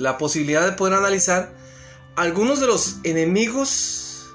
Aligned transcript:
la 0.00 0.16
posibilidad 0.16 0.64
de 0.64 0.72
poder 0.72 0.94
analizar 0.94 1.54
algunos 2.16 2.58
de 2.60 2.66
los 2.66 2.96
enemigos 3.04 4.30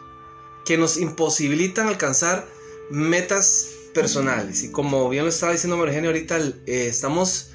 que 0.64 0.78
nos 0.78 0.98
imposibilitan 0.98 1.88
alcanzar 1.88 2.48
metas 2.92 3.70
personales. 3.94 4.64
Y 4.64 4.72
como 4.72 5.10
bien 5.10 5.24
lo 5.24 5.30
estaba 5.30 5.54
diciendo 5.54 5.76
María 5.78 6.02
ahorita, 6.06 6.38
eh, 6.38 6.88
estamos 6.88 7.52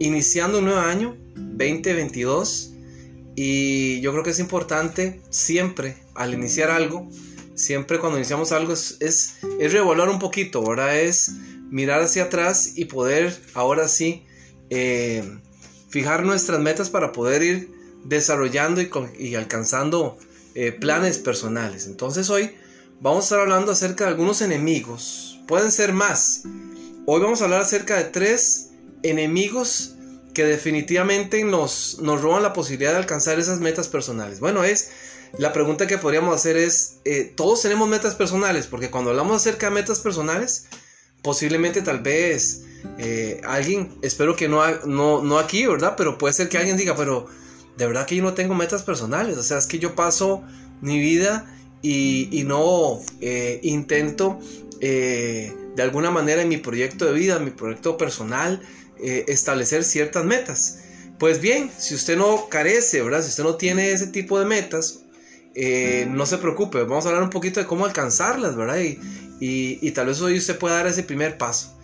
iniciando 0.00 0.58
un 0.58 0.64
nuevo 0.64 0.80
año, 0.80 1.16
2022, 1.36 2.72
y 3.36 4.00
yo 4.00 4.12
creo 4.12 4.24
que 4.24 4.30
es 4.30 4.38
importante 4.40 5.20
siempre, 5.30 5.96
al 6.14 6.34
iniciar 6.34 6.70
algo, 6.70 7.08
siempre 7.54 7.98
cuando 8.00 8.18
iniciamos 8.18 8.50
algo, 8.50 8.72
es, 8.72 8.96
es, 9.00 9.36
un 9.42 10.18
poquito, 10.18 10.64
¿verdad? 10.64 10.98
Es 10.98 11.30
mirar 11.70 12.02
hacia 12.02 12.24
atrás 12.24 12.72
y 12.76 12.86
poder 12.86 13.36
ahora 13.54 13.88
sí 13.88 14.24
eh, 14.70 15.38
fijar 15.94 16.24
nuestras 16.24 16.58
metas 16.58 16.90
para 16.90 17.12
poder 17.12 17.44
ir 17.44 17.70
desarrollando 18.02 18.82
y, 19.16 19.36
alcanzando 19.36 20.18
eh, 20.56 20.72
planes 20.72 21.18
personales. 21.18 21.86
Entonces 21.86 22.30
hoy 22.30 22.50
vamos 23.00 23.22
a 23.22 23.26
estar 23.26 23.38
hablando 23.38 23.70
acerca 23.70 24.02
de 24.02 24.10
algunos 24.10 24.42
enemigos. 24.42 25.38
Pueden 25.46 25.70
ser 25.70 25.92
más. 25.92 26.42
Hoy 27.06 27.20
vamos 27.20 27.40
a 27.40 27.44
hablar 27.44 27.60
acerca 27.60 27.96
de 27.96 28.06
tres 28.06 28.70
enemigos 29.04 29.94
que 30.34 30.44
definitivamente 30.44 31.44
nos, 31.44 31.98
roban 32.02 32.42
la 32.42 32.52
posibilidad 32.52 32.90
de 32.90 32.98
alcanzar 32.98 33.38
esas 33.38 33.60
metas 33.60 33.86
personales. 33.86 34.40
Bueno, 34.40 34.64
es 34.64 34.90
la 35.38 35.52
pregunta 35.52 35.86
que 35.86 35.98
podríamos 35.98 36.34
hacer 36.34 36.56
es, 36.56 36.96
eh, 37.04 37.32
todos 37.36 37.62
tenemos 37.62 37.88
metas 37.88 38.16
personales, 38.16 38.66
porque 38.66 38.90
cuando 38.90 39.10
hablamos 39.10 39.36
acerca 39.36 39.66
de 39.66 39.76
metas 39.76 40.00
personales, 40.00 40.66
posiblemente 41.22 41.82
tal 41.82 42.00
vez 42.00 42.64
eh, 42.98 43.40
alguien, 43.44 43.90
espero 44.02 44.36
que 44.36 44.48
no, 44.48 44.62
no, 44.86 45.22
no 45.22 45.38
aquí, 45.38 45.66
¿verdad? 45.66 45.94
Pero 45.96 46.18
puede 46.18 46.34
ser 46.34 46.48
que 46.48 46.58
alguien 46.58 46.76
diga, 46.76 46.96
pero 46.96 47.26
de 47.76 47.86
verdad 47.86 48.06
que 48.06 48.16
yo 48.16 48.22
no 48.22 48.34
tengo 48.34 48.54
metas 48.54 48.82
personales, 48.82 49.36
o 49.36 49.42
sea, 49.42 49.58
es 49.58 49.66
que 49.66 49.78
yo 49.78 49.94
paso 49.94 50.42
mi 50.80 50.98
vida 50.98 51.46
y, 51.82 52.44
no 52.46 53.00
eh, 53.20 53.60
intento 53.62 54.38
de 54.80 55.82
alguna 55.82 56.10
manera 56.10 56.42
en 56.42 56.48
mi 56.48 56.58
proyecto 56.58 57.06
de 57.06 57.12
vida, 57.12 57.36
en 57.36 57.44
mi 57.44 57.50
proyecto 57.50 57.96
personal, 57.96 58.60
establecer 58.98 59.82
ciertas 59.82 60.24
metas. 60.24 60.78
Pues 61.18 61.40
bien, 61.40 61.70
si 61.78 61.94
usted 61.94 62.16
no 62.16 62.48
carece, 62.48 63.02
¿verdad? 63.02 63.22
Si 63.22 63.28
usted 63.28 63.44
no 63.44 63.56
tiene 63.56 63.92
ese 63.92 64.08
tipo 64.08 64.38
de 64.38 64.44
metas, 64.44 65.04
eh, 65.54 66.06
no 66.10 66.26
se 66.26 66.38
preocupe, 66.38 66.82
vamos 66.82 67.06
a 67.06 67.10
hablar 67.10 67.22
un 67.22 67.30
poquito 67.30 67.60
de 67.60 67.66
cómo 67.66 67.84
alcanzarlas, 67.84 68.56
¿verdad? 68.56 68.78
Y, 69.40 69.90
tal 69.92 70.06
vez 70.06 70.20
hoy 70.20 70.36
usted 70.36 70.58
pueda 70.58 70.76
dar 70.76 70.86
ese 70.88 71.04
primer 71.04 71.38
paso. 71.38 71.78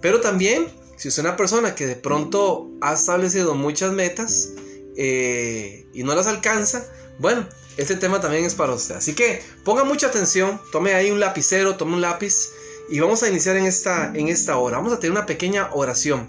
Pero 0.00 0.20
también, 0.20 0.66
si 0.96 1.08
usted 1.08 1.22
es 1.22 1.26
una 1.26 1.36
persona 1.36 1.74
que 1.74 1.86
de 1.86 1.96
pronto 1.96 2.70
ha 2.80 2.94
establecido 2.94 3.54
muchas 3.54 3.92
metas 3.92 4.50
eh, 4.96 5.86
y 5.92 6.02
no 6.02 6.14
las 6.14 6.26
alcanza, 6.26 6.86
bueno, 7.18 7.46
este 7.76 7.96
tema 7.96 8.20
también 8.20 8.44
es 8.44 8.54
para 8.54 8.72
usted. 8.72 8.96
Así 8.96 9.14
que 9.14 9.42
ponga 9.64 9.84
mucha 9.84 10.08
atención, 10.08 10.60
tome 10.72 10.94
ahí 10.94 11.10
un 11.10 11.20
lapicero, 11.20 11.76
tome 11.76 11.94
un 11.94 12.00
lápiz 12.00 12.50
y 12.90 13.00
vamos 13.00 13.22
a 13.22 13.28
iniciar 13.28 13.56
en 13.56 13.66
esta, 13.66 14.12
en 14.14 14.28
esta 14.28 14.56
hora. 14.56 14.76
Vamos 14.76 14.92
a 14.92 15.00
tener 15.00 15.12
una 15.12 15.26
pequeña 15.26 15.70
oración, 15.72 16.28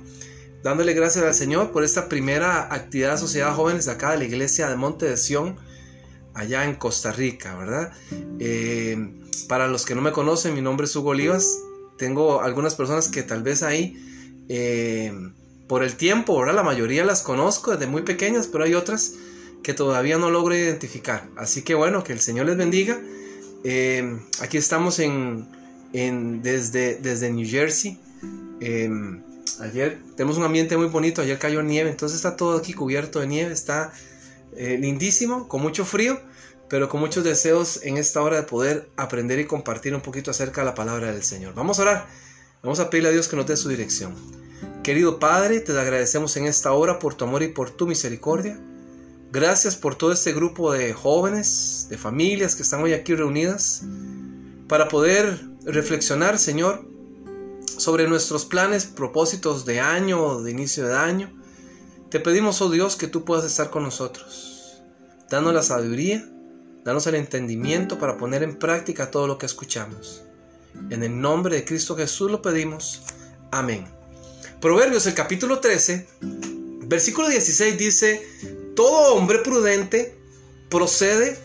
dándole 0.63 0.93
gracias 0.93 1.25
al 1.25 1.33
Señor 1.33 1.71
por 1.71 1.83
esta 1.83 2.09
primera 2.09 2.73
actividad 2.73 3.13
de 3.13 3.17
Sociedad 3.17 3.55
Jóvenes 3.55 3.87
acá 3.87 4.11
de 4.11 4.17
la 4.17 4.25
iglesia 4.25 4.69
de 4.69 4.75
Monte 4.75 5.07
de 5.07 5.17
Sion 5.17 5.57
allá 6.33 6.65
en 6.65 6.75
Costa 6.75 7.11
Rica, 7.11 7.55
¿verdad? 7.57 7.91
Eh, 8.39 9.13
para 9.47 9.67
los 9.67 9.85
que 9.85 9.95
no 9.95 10.01
me 10.01 10.11
conocen, 10.11 10.53
mi 10.53 10.61
nombre 10.61 10.85
es 10.85 10.95
Hugo 10.95 11.09
Olivas. 11.09 11.57
Tengo 12.00 12.42
algunas 12.42 12.75
personas 12.75 13.09
que 13.09 13.23
tal 13.23 13.44
vez 13.44 13.61
ahí, 13.61 13.97
eh, 14.47 15.14
por 15.67 15.83
el 15.83 15.95
tiempo, 15.95 16.39
¿verdad? 16.39 16.55
La 16.55 16.64
mayoría 16.64 17.03
las 17.03 17.22
conozco 17.22 17.72
desde 17.72 17.88
muy 17.88 18.03
pequeñas, 18.03 18.47
pero 18.47 18.64
hay 18.64 18.73
otras 18.73 19.14
que 19.61 19.73
todavía 19.73 20.17
no 20.17 20.31
logro 20.31 20.55
identificar. 20.55 21.27
Así 21.36 21.61
que 21.61 21.75
bueno, 21.75 22.03
que 22.03 22.14
el 22.14 22.22
Señor 22.22 22.45
les 22.45 22.55
bendiga. 22.55 23.00
Eh, 23.66 24.17
aquí 24.39 24.58
estamos 24.58 25.00
en, 25.00 25.45
desde, 26.42 26.95
desde 26.95 27.32
New 27.32 27.48
Jersey. 27.48 27.99
ayer 29.59 29.99
tenemos 30.15 30.38
un 30.38 30.45
ambiente 30.45 30.77
muy 30.77 30.88
bonito, 30.88 31.21
ayer 31.21 31.38
cayó 31.38 31.61
nieve, 31.61 31.89
entonces 31.89 32.15
está 32.15 32.38
todo 32.38 32.58
aquí 32.58 32.73
cubierto 32.73 33.20
de 33.20 33.27
nieve, 33.27 33.52
está 33.52 33.92
lindísimo, 34.55 35.49
con 35.49 35.61
mucho 35.61 35.83
frío, 35.83 36.20
pero 36.69 36.87
con 36.87 36.99
muchos 36.99 37.23
deseos 37.23 37.81
en 37.83 37.97
esta 37.97 38.21
hora 38.21 38.37
de 38.37 38.43
poder 38.43 38.89
aprender 38.95 39.39
y 39.39 39.47
compartir 39.47 39.95
un 39.95 40.02
poquito 40.02 40.31
acerca 40.31 40.61
de 40.61 40.65
la 40.65 40.75
palabra 40.75 41.11
del 41.11 41.23
Señor. 41.23 41.55
Vamos 41.55 41.80
a 41.80 41.81
orar, 41.81 42.07
vamos 42.61 42.80
a 42.80 42.89
pedirle 42.89 43.09
a 43.09 43.11
Dios 43.11 43.27
que 43.27 43.35
nos 43.35 43.47
dé 43.47 43.57
su 43.57 43.69
dirección. 43.69 44.15
Querido 44.83 45.19
Padre, 45.19 45.59
te 45.59 45.77
agradecemos 45.77 46.37
en 46.37 46.45
esta 46.45 46.71
hora 46.71 46.99
por 46.99 47.15
tu 47.15 47.25
amor 47.25 47.43
y 47.43 47.49
por 47.49 47.71
tu 47.71 47.87
misericordia. 47.87 48.59
Gracias 49.31 49.75
por 49.75 49.95
todo 49.95 50.11
este 50.11 50.31
grupo 50.31 50.71
de 50.71 50.93
jóvenes, 50.93 51.87
de 51.89 51.97
familias 51.97 52.55
que 52.55 52.63
están 52.63 52.81
hoy 52.81 52.93
aquí 52.93 53.13
reunidas 53.13 53.83
para 54.67 54.87
poder 54.87 55.39
reflexionar, 55.65 56.39
Señor, 56.39 56.87
sobre 57.77 58.08
nuestros 58.08 58.45
planes, 58.45 58.85
propósitos 58.85 59.65
de 59.65 59.79
año, 59.79 60.41
de 60.41 60.52
inicio 60.52 60.87
de 60.87 60.95
año. 60.95 61.33
Te 62.09 62.19
pedimos, 62.19 62.61
oh 62.61 62.69
Dios, 62.69 62.95
que 62.95 63.08
tú 63.08 63.25
puedas 63.25 63.45
estar 63.45 63.69
con 63.69 63.83
nosotros. 63.83 64.81
Danos 65.29 65.53
la 65.53 65.61
sabiduría, 65.61 66.27
Danos 66.83 67.07
el 67.07 67.15
entendimiento 67.15 67.99
para 67.99 68.17
poner 68.17 68.43
en 68.43 68.57
práctica 68.57 69.11
todo 69.11 69.27
lo 69.27 69.37
que 69.37 69.45
escuchamos. 69.45 70.23
En 70.89 71.03
el 71.03 71.19
nombre 71.19 71.55
de 71.55 71.65
Cristo 71.65 71.95
Jesús 71.95 72.31
lo 72.31 72.41
pedimos. 72.41 73.01
Amén. 73.51 73.85
Proverbios 74.61 75.05
el 75.05 75.13
capítulo 75.13 75.59
13, 75.59 76.07
versículo 76.87 77.29
16 77.29 77.77
dice, 77.77 78.27
todo 78.75 79.15
hombre 79.15 79.39
prudente 79.39 80.17
procede 80.69 81.37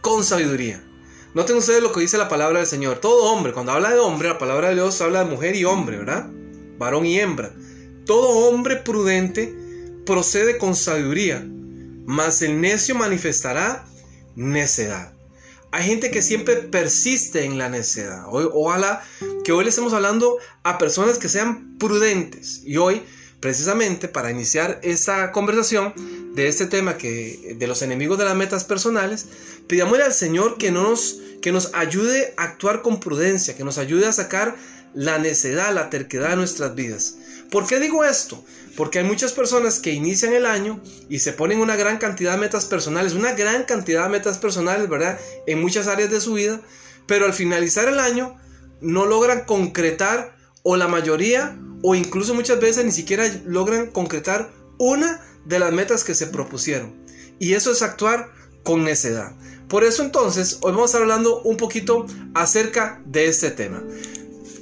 con 0.00 0.24
sabiduría. 0.24 0.82
Noten 1.34 1.56
ustedes 1.56 1.82
lo 1.82 1.92
que 1.92 2.00
dice 2.00 2.16
la 2.16 2.28
palabra 2.28 2.58
del 2.58 2.66
Señor. 2.66 2.98
Todo 2.98 3.30
hombre, 3.30 3.52
cuando 3.52 3.72
habla 3.72 3.90
de 3.90 3.98
hombre, 3.98 4.28
la 4.28 4.38
palabra 4.38 4.68
de 4.68 4.76
Dios 4.76 5.00
habla 5.00 5.24
de 5.24 5.30
mujer 5.30 5.54
y 5.56 5.64
hombre, 5.64 5.98
¿verdad? 5.98 6.30
Varón 6.78 7.04
y 7.04 7.18
hembra. 7.18 7.52
Todo 8.06 8.48
hombre 8.48 8.76
prudente 8.76 9.54
procede 10.06 10.56
con 10.56 10.74
sabiduría, 10.74 11.46
mas 12.06 12.40
el 12.40 12.60
necio 12.60 12.94
manifestará 12.94 13.86
necedad. 14.36 15.12
Hay 15.72 15.84
gente 15.84 16.10
que 16.10 16.22
siempre 16.22 16.56
persiste 16.56 17.44
en 17.44 17.58
la 17.58 17.68
necedad. 17.68 18.24
Hoy, 18.28 18.48
ojalá 18.52 19.02
que 19.44 19.52
hoy 19.52 19.64
le 19.64 19.70
estemos 19.70 19.92
hablando 19.92 20.38
a 20.62 20.78
personas 20.78 21.18
que 21.18 21.28
sean 21.28 21.76
prudentes. 21.78 22.62
Y 22.64 22.76
hoy, 22.76 23.02
precisamente 23.40 24.08
para 24.08 24.30
iniciar 24.30 24.80
esta 24.82 25.32
conversación 25.32 25.92
de 26.34 26.48
este 26.48 26.66
tema 26.66 26.96
que, 26.96 27.56
de 27.58 27.66
los 27.66 27.82
enemigos 27.82 28.18
de 28.18 28.24
las 28.24 28.36
metas 28.36 28.64
personales, 28.64 29.26
pidámosle 29.66 30.04
al 30.04 30.14
Señor 30.14 30.56
que, 30.56 30.70
nos, 30.70 31.18
que 31.42 31.52
nos 31.52 31.74
ayude 31.74 32.32
a 32.36 32.44
actuar 32.44 32.82
con 32.82 33.00
prudencia, 33.00 33.56
que 33.56 33.64
nos 33.64 33.78
ayude 33.78 34.06
a 34.06 34.12
sacar 34.12 34.56
la 34.94 35.18
necedad, 35.18 35.74
la 35.74 35.90
terquedad 35.90 36.30
de 36.30 36.36
nuestras 36.36 36.74
vidas. 36.74 37.16
¿Por 37.50 37.66
qué 37.66 37.78
digo 37.78 38.04
esto? 38.04 38.44
Porque 38.76 38.98
hay 38.98 39.04
muchas 39.04 39.32
personas 39.32 39.78
que 39.78 39.92
inician 39.92 40.32
el 40.32 40.46
año 40.46 40.80
y 41.08 41.20
se 41.20 41.32
ponen 41.32 41.60
una 41.60 41.76
gran 41.76 41.98
cantidad 41.98 42.32
de 42.32 42.38
metas 42.38 42.66
personales, 42.66 43.14
una 43.14 43.32
gran 43.32 43.64
cantidad 43.64 44.04
de 44.04 44.10
metas 44.10 44.38
personales, 44.38 44.88
¿verdad? 44.88 45.18
En 45.46 45.60
muchas 45.60 45.86
áreas 45.86 46.10
de 46.10 46.20
su 46.20 46.34
vida, 46.34 46.60
pero 47.06 47.26
al 47.26 47.32
finalizar 47.32 47.88
el 47.88 48.00
año 48.00 48.36
no 48.80 49.06
logran 49.06 49.44
concretar 49.44 50.36
o 50.62 50.76
la 50.76 50.88
mayoría 50.88 51.56
o 51.82 51.94
incluso 51.94 52.34
muchas 52.34 52.60
veces 52.60 52.84
ni 52.84 52.92
siquiera 52.92 53.24
logran 53.44 53.90
concretar 53.90 54.50
una 54.78 55.22
de 55.44 55.58
las 55.58 55.72
metas 55.72 56.04
que 56.04 56.14
se 56.14 56.26
propusieron. 56.26 56.94
Y 57.38 57.54
eso 57.54 57.70
es 57.70 57.82
actuar 57.82 58.30
con 58.64 58.84
necedad. 58.84 59.32
Por 59.68 59.84
eso 59.84 60.02
entonces 60.02 60.58
hoy 60.62 60.72
vamos 60.72 60.84
a 60.84 60.98
estar 60.98 61.02
hablando 61.02 61.42
un 61.42 61.56
poquito 61.56 62.06
acerca 62.34 63.00
de 63.06 63.26
este 63.26 63.50
tema. 63.50 63.82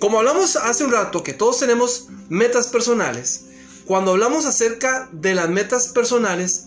Como 0.04 0.18
hablamos 0.18 0.56
hace 0.56 0.84
un 0.84 0.92
rato 0.92 1.22
que 1.22 1.32
todos 1.32 1.60
tenemos 1.60 2.08
metas 2.28 2.66
personales, 2.66 3.46
cuando 3.86 4.10
hablamos 4.10 4.44
acerca 4.44 5.08
de 5.12 5.34
las 5.34 5.48
metas 5.48 5.88
personales, 5.88 6.66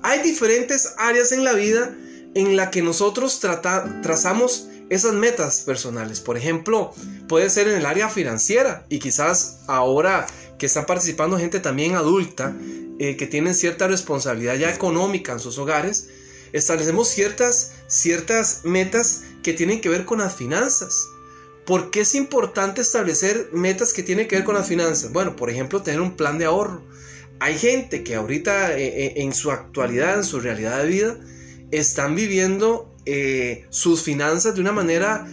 hay 0.00 0.22
diferentes 0.22 0.94
áreas 0.96 1.32
en 1.32 1.44
la 1.44 1.52
vida 1.52 1.94
en 2.34 2.56
la 2.56 2.70
que 2.70 2.80
nosotros 2.80 3.40
trazamos 3.40 4.68
esas 4.88 5.12
metas 5.12 5.60
personales. 5.60 6.20
Por 6.20 6.38
ejemplo, 6.38 6.94
puede 7.28 7.50
ser 7.50 7.68
en 7.68 7.74
el 7.76 7.84
área 7.84 8.08
financiera 8.08 8.86
y 8.88 9.00
quizás 9.00 9.58
ahora 9.66 10.26
que 10.58 10.64
están 10.64 10.86
participando 10.86 11.36
gente 11.36 11.60
también 11.60 11.94
adulta 11.94 12.56
eh, 12.98 13.18
que 13.18 13.26
tienen 13.26 13.54
cierta 13.54 13.86
responsabilidad 13.86 14.54
ya 14.54 14.72
económica 14.72 15.32
en 15.32 15.40
sus 15.40 15.58
hogares, 15.58 16.08
establecemos 16.54 17.08
ciertas, 17.08 17.72
ciertas 17.86 18.62
metas 18.64 19.24
que 19.42 19.52
tienen 19.52 19.82
que 19.82 19.90
ver 19.90 20.06
con 20.06 20.20
las 20.20 20.34
finanzas. 20.34 21.08
¿Por 21.68 21.90
qué 21.90 22.00
es 22.00 22.14
importante 22.14 22.80
establecer 22.80 23.50
metas 23.52 23.92
que 23.92 24.02
tienen 24.02 24.26
que 24.26 24.36
ver 24.36 24.44
con 24.46 24.54
las 24.54 24.66
finanzas? 24.66 25.12
Bueno, 25.12 25.36
por 25.36 25.50
ejemplo, 25.50 25.82
tener 25.82 26.00
un 26.00 26.16
plan 26.16 26.38
de 26.38 26.46
ahorro. 26.46 26.82
Hay 27.40 27.58
gente 27.58 28.02
que 28.02 28.14
ahorita 28.14 28.78
eh, 28.78 28.86
eh, 28.86 29.12
en 29.16 29.34
su 29.34 29.50
actualidad, 29.50 30.16
en 30.16 30.24
su 30.24 30.40
realidad 30.40 30.82
de 30.82 30.88
vida, 30.88 31.20
están 31.70 32.14
viviendo 32.14 32.96
eh, 33.04 33.66
sus 33.68 34.00
finanzas 34.00 34.54
de 34.54 34.62
una 34.62 34.72
manera 34.72 35.28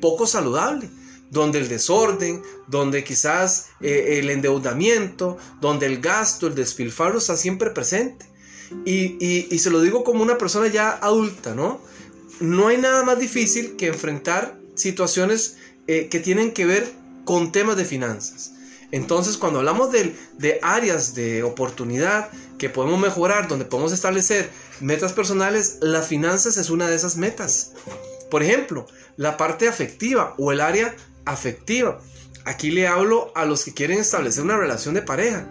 poco 0.00 0.26
saludable, 0.26 0.90
donde 1.30 1.60
el 1.60 1.68
desorden, 1.68 2.42
donde 2.66 3.04
quizás 3.04 3.66
el 3.80 4.30
endeudamiento, 4.30 5.36
donde 5.60 5.86
el 5.86 6.00
gasto, 6.00 6.48
el 6.48 6.56
despilfarro 6.56 7.18
está 7.18 7.36
siempre 7.36 7.70
presente. 7.70 8.26
Y, 8.84 9.56
se 9.56 9.70
lo 9.70 9.80
digo 9.80 10.02
como 10.02 10.24
una 10.24 10.38
persona 10.38 10.66
ya 10.66 10.90
adulta, 10.90 11.54
¿no? 11.54 11.80
No 12.40 12.66
hay 12.66 12.78
nada 12.78 13.04
más 13.04 13.20
difícil 13.20 13.76
que 13.76 13.86
enfrentar 13.86 14.58
situaciones 14.78 15.56
eh, 15.88 16.08
que 16.08 16.20
tienen 16.20 16.52
que 16.52 16.66
ver 16.66 16.88
con 17.24 17.50
temas 17.50 17.76
de 17.76 17.84
finanzas. 17.84 18.52
Entonces, 18.90 19.36
cuando 19.36 19.58
hablamos 19.58 19.90
de, 19.90 20.14
de, 20.38 20.60
áreas 20.62 21.14
de 21.14 21.42
oportunidad 21.42 22.30
que 22.58 22.70
podemos 22.70 23.00
mejorar, 23.00 23.48
donde 23.48 23.64
podemos 23.64 23.92
establecer 23.92 24.50
metas 24.80 25.12
personales, 25.12 25.78
las 25.80 26.06
finanzas 26.06 26.56
es 26.56 26.70
una 26.70 26.88
de 26.88 26.96
esas 26.96 27.16
metas. 27.16 27.72
Por 28.30 28.42
ejemplo, 28.42 28.86
la 29.16 29.36
parte 29.36 29.66
afectiva 29.66 30.34
o 30.38 30.52
el 30.52 30.60
área 30.60 30.94
afectiva. 31.24 32.00
Aquí 32.44 32.70
le 32.70 32.86
hablo 32.86 33.32
a 33.34 33.44
los 33.44 33.64
que 33.64 33.74
quieren 33.74 33.98
establecer 33.98 34.44
una 34.44 34.56
relación 34.56 34.94
de 34.94 35.02
pareja. 35.02 35.46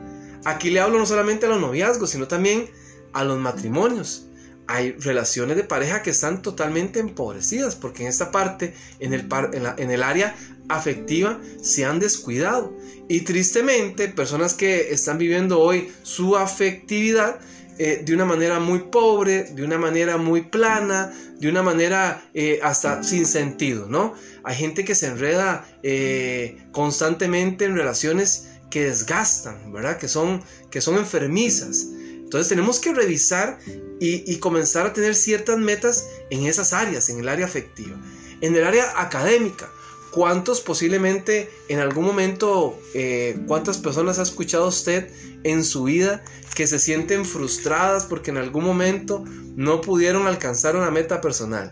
Aquí 0.45 0.69
le 0.69 0.79
hablo 0.79 0.97
no 0.99 1.05
solamente 1.05 1.45
a 1.45 1.49
los 1.49 1.59
noviazgos, 1.59 2.11
sino 2.11 2.27
también 2.27 2.69
a 3.13 3.23
los 3.23 3.37
matrimonios. 3.39 4.26
Hay 4.67 4.91
relaciones 4.93 5.55
de 5.55 5.63
pareja 5.63 6.01
que 6.01 6.09
están 6.09 6.41
totalmente 6.41 6.99
empobrecidas 6.99 7.75
porque 7.75 8.03
en 8.03 8.09
esta 8.09 8.31
parte, 8.31 8.73
en 8.99 9.13
el, 9.13 10.03
área 10.03 10.35
afectiva, 10.67 11.39
se 11.61 11.85
han 11.85 11.99
descuidado. 11.99 12.75
Y 13.07 13.21
tristemente, 13.21 14.09
personas 14.09 14.53
que 14.53 14.91
están 14.91 15.17
viviendo 15.17 15.59
hoy 15.59 15.91
su 16.03 16.35
afectividad 16.35 17.39
eh, 17.79 18.01
de 18.03 18.13
una 18.13 18.25
manera 18.25 18.59
muy 18.59 18.79
pobre, 18.79 19.43
de 19.43 19.63
una 19.63 19.77
manera 19.77 20.17
muy 20.17 20.41
plana, 20.41 21.13
de 21.39 21.47
una 21.47 21.61
manera 21.61 22.27
eh, 22.33 22.59
hasta 22.63 23.03
sin 23.03 23.25
sentido, 23.25 23.87
¿no? 23.87 24.15
Hay 24.43 24.55
gente 24.55 24.83
que 24.83 24.95
se 24.95 25.07
enreda 25.07 25.65
eh, 25.83 26.57
constantemente 26.71 27.65
en 27.65 27.75
relaciones 27.75 28.49
que 28.69 28.85
desgastan, 28.85 29.71
¿verdad? 29.71 29.97
Que 29.97 30.07
son, 30.07 30.43
que 30.71 30.81
son 30.81 30.97
enfermizas. 30.97 31.87
Entonces 32.27 32.49
tenemos 32.49 32.81
que 32.81 32.93
revisar 32.93 33.57
y, 34.01 34.35
comenzar 34.39 34.85
a 34.85 34.91
tener 34.91 35.15
ciertas 35.15 35.57
metas 35.57 36.09
en 36.29 36.45
esas 36.45 36.73
áreas, 36.73 37.07
en 37.07 37.19
el 37.19 37.29
área 37.29 37.45
afectiva. 37.45 37.95
En 38.41 38.53
el 38.53 38.65
área 38.65 38.99
académica, 38.99 39.69
¿cuántos 40.11 40.59
posiblemente 40.59 41.49
en 41.69 41.79
algún 41.79 42.03
momento, 42.03 42.77
eh, 42.93 43.39
cuántas 43.47 43.77
personas 43.77 44.19
ha 44.19 44.23
escuchado 44.23 44.67
usted 44.67 45.09
en 45.45 45.63
su 45.63 45.85
vida 45.85 46.21
que 46.53 46.67
se 46.67 46.79
sienten 46.79 47.23
frustradas 47.23 48.03
porque 48.03 48.31
en 48.31 48.37
algún 48.37 48.65
momento 48.65 49.23
no 49.55 49.79
pudieron 49.79 50.27
alcanzar 50.27 50.75
una 50.75 50.91
meta 50.91 51.21
personal? 51.21 51.71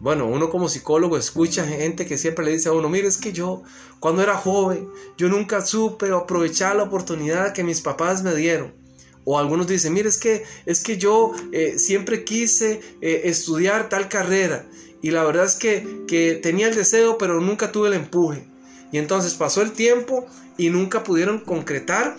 Bueno, 0.00 0.24
uno 0.24 0.48
como 0.48 0.70
psicólogo 0.70 1.18
escucha 1.18 1.66
gente 1.66 2.06
que 2.06 2.16
siempre 2.16 2.46
le 2.46 2.52
dice 2.52 2.70
a 2.70 2.72
uno, 2.72 2.88
mire, 2.88 3.06
es 3.06 3.18
que 3.18 3.34
yo 3.34 3.64
cuando 4.00 4.22
era 4.22 4.34
joven, 4.34 4.88
yo 5.18 5.28
nunca 5.28 5.60
supe 5.60 6.10
aprovechar 6.10 6.74
la 6.74 6.84
oportunidad 6.84 7.52
que 7.52 7.64
mis 7.64 7.82
papás 7.82 8.22
me 8.22 8.34
dieron. 8.34 8.82
O 9.24 9.38
algunos 9.38 9.66
dicen, 9.66 9.92
mire, 9.94 10.08
es 10.08 10.18
que, 10.18 10.44
es 10.66 10.82
que 10.82 10.98
yo 10.98 11.32
eh, 11.52 11.78
siempre 11.78 12.24
quise 12.24 12.80
eh, 13.00 13.22
estudiar 13.24 13.88
tal 13.88 14.08
carrera 14.08 14.66
y 15.00 15.10
la 15.10 15.24
verdad 15.24 15.44
es 15.44 15.54
que, 15.54 15.86
que 16.06 16.34
tenía 16.34 16.68
el 16.68 16.74
deseo, 16.74 17.18
pero 17.18 17.40
nunca 17.40 17.72
tuve 17.72 17.88
el 17.88 17.94
empuje. 17.94 18.44
Y 18.92 18.98
entonces 18.98 19.34
pasó 19.34 19.60
el 19.62 19.72
tiempo 19.72 20.26
y 20.56 20.70
nunca 20.70 21.04
pudieron 21.04 21.40
concretar 21.40 22.16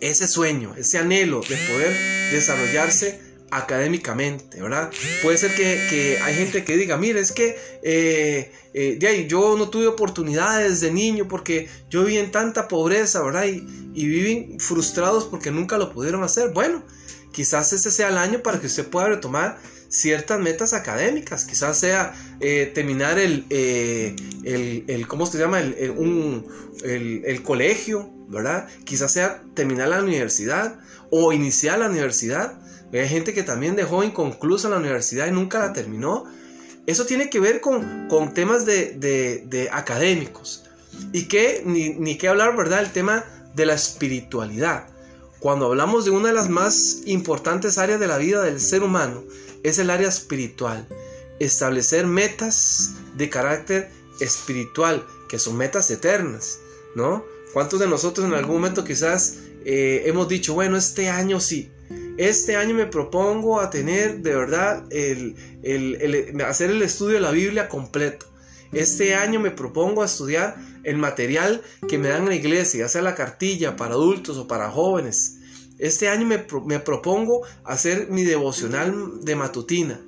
ese 0.00 0.28
sueño, 0.28 0.74
ese 0.76 0.98
anhelo 0.98 1.40
de 1.40 1.56
poder 1.56 2.32
desarrollarse 2.32 3.27
académicamente, 3.50 4.60
¿verdad? 4.60 4.90
Puede 5.22 5.38
ser 5.38 5.54
que, 5.54 6.18
hay 6.22 6.34
gente 6.34 6.64
que 6.64 6.76
diga, 6.76 6.96
mire, 6.96 7.20
es 7.20 7.32
que 7.32 7.56
eh, 7.82 8.52
eh, 8.74 8.96
de 8.98 9.06
ahí, 9.06 9.26
yo 9.26 9.56
no 9.56 9.70
tuve 9.70 9.86
oportunidades 9.86 10.80
de 10.80 10.90
niño 10.90 11.28
porque 11.28 11.68
yo 11.90 12.04
viví 12.04 12.18
en 12.18 12.30
tanta 12.30 12.68
pobreza, 12.68 13.22
¿verdad? 13.22 13.46
Y, 13.46 13.66
y 13.94 14.06
viven 14.06 14.60
frustrados 14.60 15.24
porque 15.24 15.50
nunca 15.50 15.78
lo 15.78 15.92
pudieron 15.92 16.22
hacer. 16.22 16.52
Bueno, 16.52 16.84
quizás 17.32 17.72
ese 17.72 17.90
sea 17.90 18.08
el 18.08 18.18
año 18.18 18.42
para 18.42 18.60
que 18.60 18.66
usted 18.66 18.86
pueda 18.86 19.08
retomar 19.08 19.58
ciertas 19.88 20.38
metas 20.38 20.74
académicas, 20.74 21.44
quizás 21.44 21.78
sea 21.78 22.14
eh, 22.40 22.70
terminar 22.74 23.18
el, 23.18 23.46
¿cómo 25.08 25.26
se 25.26 25.38
llama? 25.38 25.60
El, 25.60 25.90
un, 25.90 26.46
el, 26.84 27.42
colegio, 27.42 28.10
¿verdad? 28.28 28.68
Quizás 28.84 29.12
sea 29.12 29.42
terminar 29.54 29.88
la 29.88 30.02
universidad 30.02 30.78
o 31.10 31.32
iniciar 31.32 31.78
la 31.78 31.88
universidad 31.88 32.60
hay 32.92 33.08
gente 33.08 33.34
que 33.34 33.42
también 33.42 33.76
dejó 33.76 34.02
inconclusa 34.02 34.68
la 34.68 34.78
universidad 34.78 35.26
y 35.26 35.32
nunca 35.32 35.58
la 35.58 35.72
terminó. 35.72 36.24
Eso 36.86 37.04
tiene 37.04 37.28
que 37.28 37.38
ver 37.38 37.60
con, 37.60 38.08
con 38.08 38.32
temas 38.32 38.64
de, 38.64 38.94
de, 38.94 39.68
académicos. 39.70 40.64
Y 41.12 41.28
que 41.28 41.62
ni, 41.64 41.90
ni 41.90 42.16
qué 42.16 42.28
hablar, 42.28 42.56
¿verdad? 42.56 42.80
El 42.80 42.92
tema 42.92 43.24
de 43.54 43.66
la 43.66 43.74
espiritualidad. 43.74 44.88
Cuando 45.38 45.66
hablamos 45.66 46.04
de 46.04 46.10
una 46.10 46.28
de 46.28 46.34
las 46.34 46.48
más 46.48 47.02
importantes 47.04 47.76
áreas 47.76 48.00
de 48.00 48.06
la 48.06 48.16
vida 48.16 48.42
del 48.42 48.58
ser 48.58 48.82
humano, 48.82 49.22
es 49.62 49.78
el 49.78 49.90
área 49.90 50.08
espiritual. 50.08 50.88
Establecer 51.40 52.06
metas 52.06 52.94
de 53.16 53.28
carácter 53.28 53.90
espiritual, 54.20 55.06
que 55.28 55.38
son 55.38 55.56
metas 55.56 55.90
eternas, 55.90 56.58
¿no? 56.94 57.24
¿Cuántos 57.52 57.80
de 57.80 57.86
nosotros 57.86 58.26
en 58.26 58.34
algún 58.34 58.56
momento 58.56 58.84
quizás 58.84 59.38
eh, 59.64 60.02
hemos 60.06 60.28
dicho, 60.28 60.54
bueno, 60.54 60.76
este 60.76 61.08
año 61.08 61.40
sí, 61.40 61.70
este 62.18 62.56
año 62.56 62.74
me 62.74 62.86
propongo 62.86 63.60
a 63.60 63.70
tener 63.70 64.22
de 64.22 64.34
verdad 64.34 64.84
hacer 66.46 66.70
el 66.70 66.82
estudio 66.82 67.14
de 67.14 67.20
la 67.20 67.30
Biblia 67.30 67.68
completo. 67.68 68.26
Este 68.72 69.14
año 69.14 69.40
me 69.40 69.50
propongo 69.50 70.02
a 70.02 70.06
estudiar 70.06 70.56
el 70.84 70.96
material 70.98 71.62
que 71.88 71.96
me 71.96 72.08
dan 72.08 72.26
la 72.26 72.34
iglesia, 72.34 72.80
ya 72.80 72.88
sea 72.88 73.02
la 73.02 73.14
cartilla 73.14 73.76
para 73.76 73.94
adultos 73.94 74.36
o 74.36 74.46
para 74.46 74.70
jóvenes. 74.70 75.36
Este 75.78 76.08
año 76.08 76.26
me, 76.26 76.44
me 76.66 76.80
propongo 76.80 77.42
hacer 77.64 78.08
mi 78.10 78.24
devocional 78.24 79.24
de 79.24 79.36
matutina. 79.36 80.00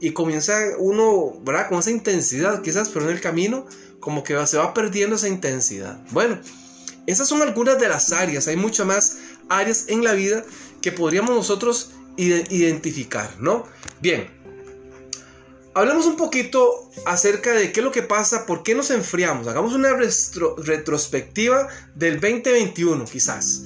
Y 0.00 0.12
comienza 0.12 0.58
uno, 0.78 1.40
¿verdad? 1.44 1.68
Con 1.68 1.80
esa 1.80 1.90
intensidad, 1.90 2.62
quizás, 2.62 2.88
pero 2.88 3.06
en 3.06 3.12
el 3.12 3.20
camino 3.20 3.66
como 4.00 4.22
que 4.22 4.46
se 4.46 4.58
va 4.58 4.74
perdiendo 4.74 5.16
esa 5.16 5.28
intensidad. 5.28 6.00
Bueno, 6.10 6.38
esas 7.06 7.28
son 7.28 7.42
algunas 7.42 7.80
de 7.80 7.88
las 7.88 8.12
áreas, 8.12 8.46
hay 8.48 8.56
muchas 8.56 8.86
más 8.86 9.18
áreas 9.48 9.86
en 9.88 10.04
la 10.04 10.12
vida 10.12 10.44
que 10.82 10.92
podríamos 10.92 11.34
nosotros 11.34 11.92
identificar, 12.16 13.36
¿no? 13.40 13.64
Bien, 14.00 14.28
hablemos 15.74 16.06
un 16.06 16.16
poquito 16.16 16.90
acerca 17.06 17.52
de 17.54 17.72
qué 17.72 17.80
es 17.80 17.84
lo 17.84 17.92
que 17.92 18.02
pasa, 18.02 18.44
por 18.44 18.62
qué 18.62 18.74
nos 18.74 18.90
enfriamos. 18.90 19.46
Hagamos 19.46 19.72
una 19.72 19.90
retrospectiva 20.58 21.68
del 21.94 22.20
2021 22.20 23.04
quizás. 23.06 23.64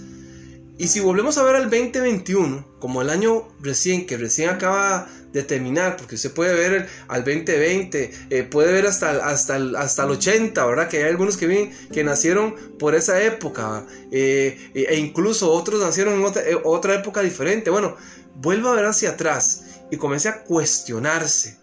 Y 0.79 0.89
si 0.89 1.01
volvemos 1.01 1.39
a 1.39 1.43
ver 1.43 1.57
al 1.57 1.71
2021, 1.71 2.77
como 2.79 3.01
el 3.01 3.09
año 3.09 3.49
recién, 3.61 4.07
que 4.07 4.19
recién 4.19 4.51
acaba 4.51 5.09
de 5.37 5.43
terminar, 5.43 5.99
porque 5.99 6.17
se 6.17 6.31
puede 6.31 6.55
ver 6.55 6.89
al 7.09 7.23
2020, 7.23 8.11
eh, 8.31 8.43
puede 8.45 8.73
ver 8.73 8.87
hasta, 8.87 9.29
hasta, 9.29 9.57
hasta 9.77 10.05
el 10.05 10.11
80, 10.13 10.65
¿verdad? 10.65 10.89
Que 10.89 11.05
hay 11.05 11.11
algunos 11.11 11.37
que 11.37 11.71
que 11.93 12.03
nacieron 12.03 12.55
por 12.79 12.95
esa 12.95 13.23
época, 13.23 13.85
eh, 14.11 14.71
e 14.73 14.97
incluso 14.97 15.53
otros 15.53 15.79
nacieron 15.79 16.15
en 16.15 16.25
otra, 16.25 16.41
eh, 16.41 16.57
otra 16.65 16.95
época 16.95 17.21
diferente. 17.21 17.69
Bueno, 17.69 17.97
vuelva 18.37 18.73
a 18.73 18.77
ver 18.77 18.87
hacia 18.87 19.11
atrás 19.11 19.65
y 19.91 19.99
comience 19.99 20.31
a 20.31 20.43
cuestionarse 20.43 21.59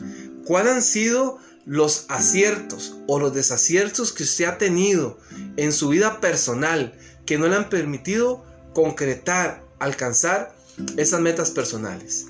cuáles 0.45 0.73
han 0.73 0.83
sido 0.83 1.39
los 1.65 2.05
aciertos 2.09 2.97
o 3.07 3.19
los 3.19 3.33
desaciertos 3.33 4.13
que 4.13 4.21
usted 4.21 4.45
ha 4.45 4.59
tenido 4.59 5.17
en 5.57 5.73
su 5.73 5.89
vida 5.89 6.21
personal 6.21 6.93
que 7.25 7.39
no 7.39 7.47
le 7.47 7.55
han 7.55 7.69
permitido 7.69 8.45
concretar, 8.75 9.63
alcanzar 9.79 10.53
esas 10.95 11.21
metas 11.21 11.49
personales. 11.49 12.27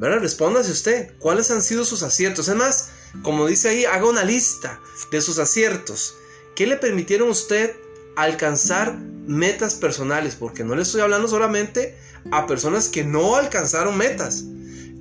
¿Verdad? 0.00 0.20
Respóndase 0.20 0.72
usted, 0.72 1.12
¿cuáles 1.18 1.50
han 1.50 1.60
sido 1.60 1.84
sus 1.84 2.02
aciertos? 2.02 2.48
Es 2.48 2.88
como 3.20 3.46
dice 3.46 3.68
ahí, 3.68 3.84
haga 3.84 4.08
una 4.08 4.24
lista 4.24 4.80
de 5.12 5.20
sus 5.20 5.38
aciertos. 5.38 6.14
¿Qué 6.56 6.66
le 6.66 6.78
permitieron 6.78 7.28
a 7.28 7.32
usted 7.32 7.76
alcanzar 8.16 8.96
metas 9.26 9.74
personales? 9.74 10.36
Porque 10.36 10.64
no 10.64 10.74
le 10.74 10.82
estoy 10.82 11.02
hablando 11.02 11.28
solamente 11.28 11.98
a 12.30 12.46
personas 12.46 12.88
que 12.88 13.04
no 13.04 13.36
alcanzaron 13.36 13.98
metas. 13.98 14.44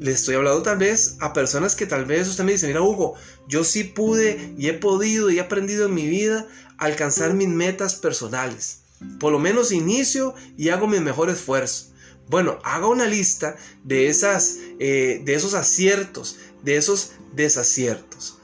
Le 0.01 0.11
estoy 0.11 0.35
hablando 0.35 0.63
tal 0.63 0.79
vez 0.79 1.15
a 1.21 1.31
personas 1.31 1.77
que 1.77 1.85
tal 1.85 2.03
vez 2.03 2.27
usted 2.27 2.43
me 2.43 2.51
dice, 2.51 2.67
mira 2.67 2.81
Hugo, 2.81 3.15
yo 3.47 3.63
sí 3.63 3.85
pude 3.85 4.53
y 4.57 4.67
he 4.67 4.73
podido 4.73 5.29
y 5.29 5.37
he 5.37 5.41
aprendido 5.41 5.85
en 5.85 5.93
mi 5.93 6.09
vida 6.09 6.45
alcanzar 6.77 7.33
mis 7.35 7.47
metas 7.47 7.95
personales. 7.95 8.79
Por 9.17 9.31
lo 9.31 9.39
menos 9.39 9.71
inicio 9.71 10.35
y 10.57 10.69
hago 10.69 10.87
mi 10.87 10.99
mejor 10.99 11.29
esfuerzo. 11.29 11.88
Bueno, 12.29 12.59
haga 12.63 12.87
una 12.87 13.05
lista 13.05 13.55
de, 13.83 14.07
esas, 14.07 14.59
eh, 14.79 15.21
de 15.25 15.33
esos 15.33 15.55
aciertos, 15.55 16.37
de 16.63 16.77
esos 16.77 17.13
desaciertos. 17.33 18.39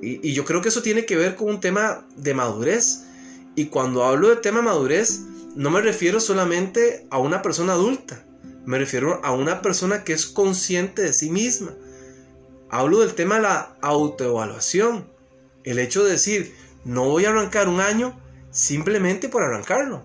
Y, 0.00 0.26
y, 0.26 0.32
yo 0.32 0.46
creo 0.46 0.62
que 0.62 0.70
eso 0.70 0.80
tiene 0.80 1.04
que 1.04 1.16
ver 1.16 1.36
con 1.36 1.50
un 1.50 1.60
tema 1.60 2.06
de 2.16 2.32
madurez. 2.32 3.02
Y 3.54 3.66
cuando 3.66 4.04
hablo 4.04 4.30
de 4.30 4.36
tema 4.36 4.62
madurez, 4.62 5.20
no 5.54 5.70
me 5.70 5.82
refiero 5.82 6.18
solamente 6.18 7.06
a 7.10 7.18
una 7.18 7.42
persona 7.42 7.74
adulta. 7.74 8.24
Me 8.64 8.78
refiero 8.78 9.20
a 9.22 9.32
una 9.32 9.60
persona 9.60 10.02
que 10.02 10.14
es 10.14 10.26
consciente 10.26 11.02
de 11.02 11.12
sí 11.12 11.30
misma. 11.30 11.74
Hablo 12.70 13.00
del 13.00 13.14
tema 13.14 13.36
de 13.36 13.42
la 13.42 13.76
autoevaluación. 13.82 15.10
El 15.64 15.78
hecho 15.78 16.04
de 16.04 16.12
decir, 16.12 16.54
no 16.84 17.04
voy 17.04 17.26
a 17.26 17.30
arrancar 17.30 17.68
un 17.68 17.80
año 17.80 18.18
simplemente 18.50 19.28
por 19.28 19.42
arrancarlo. 19.42 20.04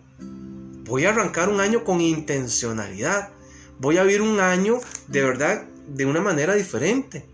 Voy 0.85 1.05
a 1.05 1.09
arrancar 1.09 1.49
un 1.49 1.59
año 1.59 1.83
con 1.83 1.99
intencionalidad. 1.99 3.29
voy 3.79 3.97
a 3.97 4.03
vivir 4.03 4.21
un 4.21 4.39
año 4.39 4.79
de 5.07 5.21
verdad 5.21 5.65
de 5.87 6.05
una 6.05 6.21
manera 6.21 6.53
diferente. 6.53 7.25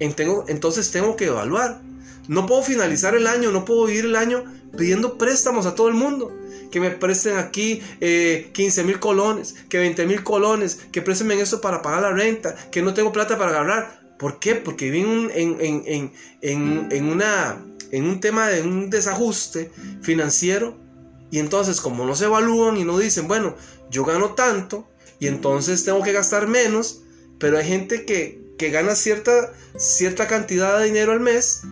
Entonces 0.00 0.90
tengo 0.90 1.16
que 1.16 1.26
evaluar. 1.26 1.80
No 2.26 2.46
puedo 2.46 2.62
finalizar 2.62 3.14
el 3.14 3.28
año, 3.28 3.52
no 3.52 3.64
puedo 3.64 3.86
vivir 3.86 4.06
el 4.06 4.16
año 4.16 4.44
pidiendo 4.76 5.16
préstamos 5.18 5.66
a 5.66 5.76
todo 5.76 5.86
el 5.88 5.94
mundo. 5.94 6.36
Que 6.72 6.80
me 6.80 6.90
presten 6.90 7.36
aquí 7.36 7.80
15 8.00 8.00
eh, 8.00 8.84
mil 8.84 8.98
colones, 8.98 9.54
que 9.68 9.78
20 9.78 10.04
mil 10.06 10.24
colones, 10.24 10.80
que 10.90 11.00
préstenme 11.00 11.40
eso 11.40 11.60
para 11.60 11.82
pagar 11.82 12.02
la 12.02 12.10
renta, 12.10 12.56
que 12.72 12.82
no 12.82 12.92
tengo 12.92 13.12
plata 13.12 13.38
para 13.38 13.50
agarrar. 13.50 14.00
¿Por 14.18 14.40
qué? 14.40 14.56
Porque 14.56 14.90
viví 14.90 15.30
en, 15.32 16.10
en, 16.40 17.08
una, 17.08 17.64
en 17.92 18.04
un 18.04 18.18
tema 18.18 18.48
de 18.48 18.62
un 18.62 18.90
desajuste 18.90 19.70
financiero 20.02 20.85
y 21.30 21.38
entonces 21.38 21.80
como 21.80 22.04
no 22.04 22.14
se 22.14 22.26
evalúan 22.26 22.76
y 22.76 22.84
no 22.84 22.98
dicen, 22.98 23.28
bueno, 23.28 23.56
yo 23.90 24.04
gano 24.04 24.34
tanto 24.34 24.88
y 25.18 25.28
entonces 25.28 25.84
tengo 25.84 26.02
que 26.02 26.12
gastar 26.12 26.46
menos, 26.46 27.02
pero 27.38 27.58
hay 27.58 27.66
gente 27.66 28.04
que, 28.04 28.70
gana 28.70 28.94
cierta, 28.94 29.52
cierta 29.76 30.26
cantidad 30.26 30.78
de 30.78 30.86
dinero 30.86 31.12
al 31.12 31.20
mes 31.20 31.62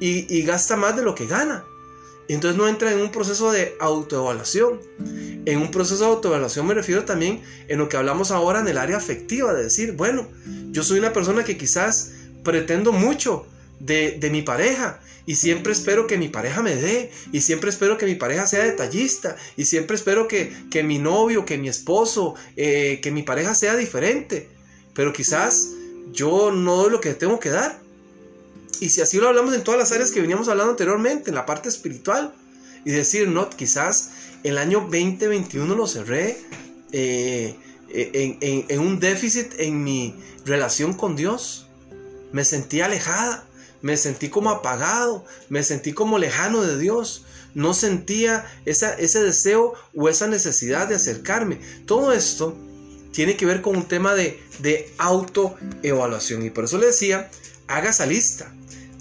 y, 0.00 0.42
gasta 0.42 0.76
más 0.76 0.96
de 0.96 1.02
lo 1.02 1.14
que 1.14 1.26
gana. 1.26 1.64
Y 2.28 2.34
entonces 2.34 2.56
no 2.56 2.68
entra 2.68 2.92
en 2.92 3.00
un 3.00 3.10
proceso 3.10 3.52
de 3.52 3.74
autoevaluación. 3.80 4.80
En 5.44 5.58
un 5.58 5.70
proceso 5.70 6.04
de 6.04 6.10
autoevaluación 6.10 6.66
me 6.66 6.74
refiero 6.74 7.04
también 7.04 7.42
en 7.68 7.78
lo 7.78 7.88
que 7.88 7.96
hablamos 7.96 8.30
ahora 8.30 8.60
en 8.60 8.68
el 8.68 8.78
área 8.78 8.96
afectiva, 8.96 9.52
de 9.52 9.64
decir, 9.64 9.92
bueno, 9.92 10.28
yo 10.70 10.82
soy 10.82 10.98
una 10.98 11.12
persona 11.12 11.44
que 11.44 11.58
quizás 11.58 12.12
pretendo 12.42 12.92
mucho 12.92 13.46
de, 13.82 14.28
mi 14.30 14.42
pareja 14.42 15.00
y 15.26 15.34
siempre 15.34 15.72
espero 15.72 16.06
que 16.06 16.16
mi 16.16 16.28
pareja 16.28 16.62
me 16.62 16.76
dé 16.76 17.10
y 17.32 17.40
siempre 17.40 17.70
espero 17.70 17.98
que 17.98 18.06
mi 18.06 18.14
pareja 18.14 18.46
sea 18.46 18.64
detallista 18.64 19.36
y 19.56 19.64
siempre 19.64 19.96
espero 19.96 20.28
que, 20.28 20.82
mi 20.84 20.98
novio, 20.98 21.44
que 21.44 21.58
mi 21.58 21.68
esposo, 21.68 22.34
eh, 22.56 23.00
que 23.02 23.10
mi 23.10 23.22
pareja 23.22 23.54
sea 23.54 23.76
diferente. 23.76 24.48
Pero 24.94 25.12
quizás 25.12 25.70
yo 26.12 26.52
no 26.52 26.76
doy 26.76 26.90
lo 26.90 27.00
que 27.00 27.14
tengo 27.14 27.40
que 27.40 27.50
dar. 27.50 27.80
Y 28.80 28.90
si 28.90 29.00
así 29.00 29.18
lo 29.18 29.28
hablamos 29.28 29.54
en 29.54 29.62
todas 29.62 29.78
las 29.78 29.92
áreas 29.92 30.10
que 30.10 30.20
veníamos 30.20 30.48
hablando 30.48 30.72
anteriormente, 30.72 31.30
en 31.30 31.36
la 31.36 31.46
parte 31.46 31.68
espiritual, 31.68 32.34
y 32.84 32.90
decir, 32.90 33.28
no, 33.28 33.48
quizás 33.48 34.10
el 34.42 34.58
año 34.58 34.80
2021 34.80 35.74
lo 35.74 35.86
cerré 35.86 36.36
eh, 36.90 37.54
en, 37.90 38.66
en, 38.68 38.80
un 38.80 38.98
déficit 38.98 39.54
en 39.58 39.84
mi 39.84 40.16
relación 40.44 40.94
con 40.94 41.14
Dios. 41.14 41.68
Me 42.32 42.44
sentí 42.44 42.80
alejada, 42.80 43.46
me 43.82 43.96
sentí 43.96 44.28
como 44.28 44.50
apagado, 44.50 45.24
me 45.48 45.62
sentí 45.62 45.92
como 45.92 46.18
lejano 46.18 46.62
de 46.62 46.78
Dios. 46.78 47.24
No 47.54 47.74
sentía 47.74 48.46
ese 48.64 49.22
deseo 49.22 49.74
o 49.94 50.08
esa 50.08 50.26
necesidad 50.26 50.88
de 50.88 50.94
acercarme. 50.94 51.60
Todo 51.84 52.12
esto 52.12 52.56
tiene 53.12 53.36
que 53.36 53.44
ver 53.44 53.60
con 53.60 53.76
un 53.76 53.86
tema 53.86 54.14
de, 54.14 54.42
de 54.60 54.90
autoevaluación. 54.96 56.46
Y 56.46 56.50
por 56.50 56.64
eso 56.64 56.78
le 56.78 56.86
decía, 56.86 57.30
haga 57.66 57.90
esa 57.90 58.06
lista. 58.06 58.50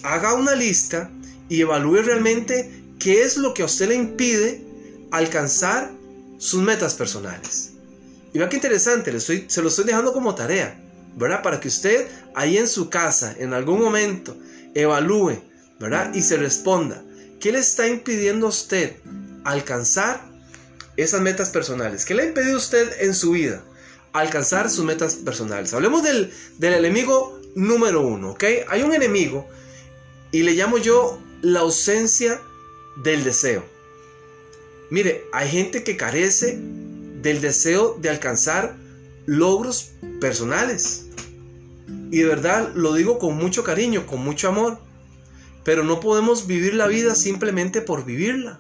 Haga 0.03 0.33
una 0.33 0.55
lista 0.55 1.09
y 1.47 1.61
evalúe 1.61 2.01
realmente 2.01 2.83
qué 3.00 3.21
es 3.21 3.38
lo 3.38 3.53
que 3.53 3.61
a 3.61 3.65
usted 3.65 3.89
le 3.89 3.95
impide 3.95 4.65
alcanzar 5.11 5.91
sus 6.38 6.61
metas 6.61 6.95
personales. 6.95 7.73
Y 8.33 8.39
vea 8.39 8.50
qué 8.50 8.55
interesante, 8.55 9.17
se 9.19 9.61
lo 9.61 9.67
estoy 9.67 9.85
dejando 9.85 10.13
como 10.13 10.33
tarea, 10.33 10.79
¿verdad? 11.17 11.43
Para 11.43 11.59
que 11.59 11.67
usted 11.67 12.07
ahí 12.33 12.57
en 12.57 12.67
su 12.67 12.89
casa, 12.89 13.35
en 13.38 13.53
algún 13.53 13.79
momento, 13.81 14.35
evalúe, 14.75 15.41
¿verdad? 15.79 16.13
Y 16.13 16.21
se 16.21 16.37
responda, 16.37 17.03
¿qué 17.39 17.51
le 17.51 17.59
está 17.59 17.87
impidiendo 17.87 18.47
a 18.47 18.49
usted 18.49 18.95
alcanzar 19.43 20.21
esas 20.97 21.21
metas 21.21 21.49
personales? 21.49 22.05
¿Qué 22.05 22.13
le 22.13 22.23
ha 22.23 22.27
impedido 22.27 22.55
a 22.55 22.59
usted 22.59 23.01
en 23.01 23.13
su 23.13 23.31
vida? 23.31 23.63
alcanzar 24.13 24.69
sus 24.69 24.85
metas 24.85 25.15
personales. 25.15 25.73
Hablemos 25.73 26.03
del, 26.03 26.31
enemigo 26.61 27.39
número 27.55 28.01
uno, 28.01 28.31
¿ok? 28.31 28.43
Hay 28.69 28.83
un 28.83 28.93
enemigo 28.93 29.47
y 30.31 30.43
le 30.43 30.53
llamo 30.53 30.77
yo 30.77 31.19
la 31.41 31.61
ausencia 31.61 32.41
del 33.03 33.23
deseo. 33.23 33.63
Mire, 34.89 35.25
hay 35.31 35.49
gente 35.49 35.83
que 35.83 35.95
carece 35.95 36.59
del 37.21 37.39
deseo 37.39 37.97
de 38.01 38.09
alcanzar 38.09 38.75
logros 39.25 39.91
personales. 40.19 41.05
Y 42.11 42.19
de 42.19 42.25
verdad 42.25 42.73
lo 42.75 42.93
digo 42.93 43.17
con 43.17 43.37
mucho 43.37 43.63
cariño, 43.63 44.05
con 44.05 44.21
mucho 44.21 44.49
amor. 44.49 44.77
Pero 45.63 45.83
no 45.83 46.01
podemos 46.01 46.45
vivir 46.45 46.73
la 46.73 46.87
vida 46.87 47.15
simplemente 47.15 47.81
por 47.81 48.05
vivirla. 48.05 48.59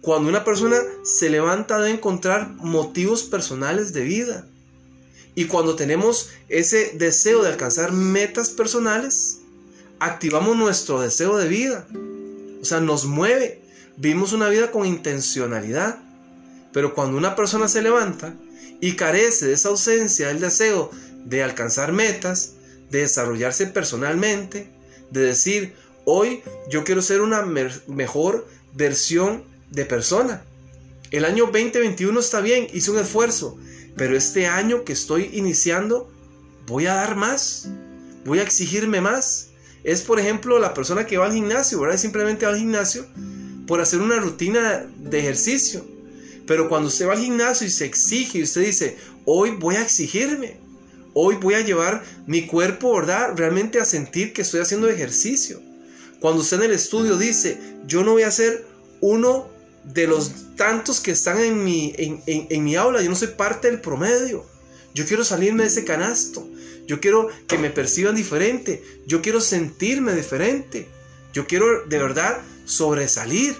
Cuando 0.00 0.28
una 0.28 0.42
persona 0.42 0.78
se 1.04 1.30
levanta 1.30 1.78
de 1.80 1.90
encontrar 1.90 2.48
motivos 2.56 3.22
personales 3.24 3.92
de 3.92 4.02
vida. 4.02 4.46
Y 5.34 5.44
cuando 5.44 5.76
tenemos 5.76 6.30
ese 6.48 6.92
deseo 6.94 7.42
de 7.42 7.50
alcanzar 7.50 7.92
metas 7.92 8.50
personales, 8.50 9.40
activamos 10.00 10.56
nuestro 10.56 11.00
deseo 11.00 11.36
de 11.36 11.48
vida. 11.48 11.86
O 12.60 12.64
sea, 12.64 12.80
nos 12.80 13.04
mueve. 13.04 13.62
Vivimos 13.98 14.32
una 14.32 14.48
vida 14.48 14.70
con 14.70 14.86
intencionalidad. 14.86 15.98
Pero 16.72 16.94
cuando 16.94 17.18
una 17.18 17.36
persona 17.36 17.68
se 17.68 17.82
levanta 17.82 18.34
y 18.80 18.96
carece 18.96 19.46
de 19.46 19.52
esa 19.52 19.68
ausencia 19.68 20.28
del 20.28 20.40
deseo 20.40 20.90
de 21.24 21.42
alcanzar 21.42 21.92
metas, 21.92 22.54
de 22.92 23.00
desarrollarse 23.00 23.66
personalmente, 23.66 24.68
de 25.10 25.22
decir, 25.22 25.72
hoy 26.04 26.42
yo 26.70 26.84
quiero 26.84 27.00
ser 27.00 27.22
una 27.22 27.42
mejor 27.86 28.46
versión 28.74 29.44
de 29.70 29.86
persona. 29.86 30.44
El 31.10 31.24
año 31.24 31.46
2021 31.46 32.20
está 32.20 32.40
bien, 32.40 32.68
hice 32.72 32.90
un 32.90 32.98
esfuerzo, 32.98 33.58
pero 33.96 34.16
este 34.16 34.46
año 34.46 34.84
que 34.84 34.92
estoy 34.92 35.30
iniciando, 35.32 36.10
voy 36.66 36.86
a 36.86 36.94
dar 36.94 37.16
más, 37.16 37.68
voy 38.26 38.38
a 38.38 38.42
exigirme 38.42 39.00
más. 39.00 39.48
Es, 39.84 40.02
por 40.02 40.20
ejemplo, 40.20 40.58
la 40.58 40.74
persona 40.74 41.06
que 41.06 41.16
va 41.16 41.26
al 41.26 41.32
gimnasio, 41.32 41.80
¿verdad? 41.80 41.96
Simplemente 41.96 42.44
va 42.44 42.52
al 42.52 42.58
gimnasio 42.58 43.06
por 43.66 43.80
hacer 43.80 44.00
una 44.00 44.20
rutina 44.20 44.86
de 44.98 45.18
ejercicio. 45.18 45.84
Pero 46.46 46.68
cuando 46.68 46.88
usted 46.88 47.08
va 47.08 47.12
al 47.14 47.20
gimnasio 47.20 47.66
y 47.66 47.70
se 47.70 47.86
exige 47.86 48.38
y 48.38 48.42
usted 48.42 48.66
dice, 48.66 48.98
hoy 49.24 49.52
voy 49.52 49.76
a 49.76 49.82
exigirme, 49.82 50.61
hoy 51.14 51.36
voy 51.36 51.54
a 51.54 51.60
llevar 51.60 52.02
mi 52.26 52.46
cuerpo, 52.46 52.94
¿verdad? 52.94 53.32
Realmente 53.36 53.80
a 53.80 53.84
sentir 53.84 54.32
que 54.32 54.42
estoy 54.42 54.60
haciendo 54.60 54.88
ejercicio. 54.88 55.60
Cuando 56.20 56.42
usted 56.42 56.58
en 56.58 56.64
el 56.64 56.72
estudio 56.72 57.18
dice, 57.18 57.58
yo 57.86 58.04
no 58.04 58.12
voy 58.12 58.22
a 58.22 58.30
ser 58.30 58.64
uno 59.00 59.48
de 59.84 60.06
los 60.06 60.30
tantos 60.56 61.00
que 61.00 61.10
están 61.10 61.40
en 61.40 61.64
mi, 61.64 61.92
en, 61.96 62.64
mi 62.64 62.76
aula. 62.76 63.02
Yo 63.02 63.10
no 63.10 63.16
soy 63.16 63.28
parte 63.28 63.70
del 63.70 63.80
promedio. 63.80 64.46
Yo 64.94 65.04
quiero 65.06 65.24
salirme 65.24 65.64
de 65.64 65.68
ese 65.68 65.84
canasto. 65.84 66.46
Yo 66.86 67.00
quiero 67.00 67.28
que 67.46 67.58
me 67.58 67.70
perciban 67.70 68.14
diferente. 68.14 68.82
Yo 69.06 69.22
quiero 69.22 69.40
sentirme 69.40 70.14
diferente. 70.14 70.88
Yo 71.32 71.46
quiero 71.46 71.86
de 71.86 71.98
verdad 71.98 72.40
sobresalir. 72.64 73.56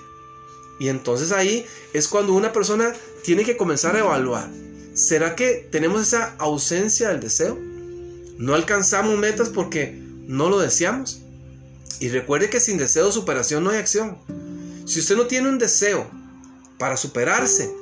Y 0.79 0.89
entonces 0.89 1.33
ahí 1.33 1.67
es 1.93 2.09
cuando 2.09 2.33
una 2.35 2.53
persona 2.53 2.93
tiene 3.25 3.45
que 3.45 3.57
comenzar 3.57 3.97
a 3.97 4.01
evaluar. 4.01 4.49
¿Será 4.95 5.35
que 5.37 5.69
tenemos 5.71 6.03
esa 6.03 6.35
ausencia 6.39 7.09
del 7.09 7.21
deseo? 7.21 7.59
No 8.39 8.55
alcanzamos 8.55 9.19
metas 9.19 9.49
porque 9.49 9.99
no 10.27 10.51
lo 10.51 10.59
deseamos. 10.59 11.21
Y 12.01 12.09
recuerde 12.09 12.51
que 12.51 12.61
sin 12.61 12.77
deseo 12.77 13.07
de 13.07 13.13
superación 13.13 13.65
no 13.65 13.71
hay 13.71 13.79
acción. 13.79 14.19
Si 14.87 15.01
usted 15.01 15.17
no 15.17 15.27
tiene 15.27 15.49
un 15.49 15.59
deseo 15.59 16.11
para 16.79 16.97
superarse, 16.97 17.73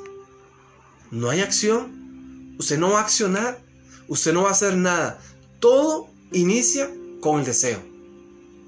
no 1.10 1.30
hay 1.30 1.40
acción. 1.40 2.54
Usted 2.58 2.78
no 2.78 2.90
va 2.90 3.00
a 3.00 3.02
accionar. 3.02 3.60
Usted 4.06 4.32
no 4.32 4.42
va 4.42 4.50
a 4.50 4.52
hacer 4.52 4.76
nada. 4.76 5.20
Todo 5.58 6.08
inicia 6.32 6.90
con 7.20 7.40
el 7.40 7.46
deseo. 7.46 7.80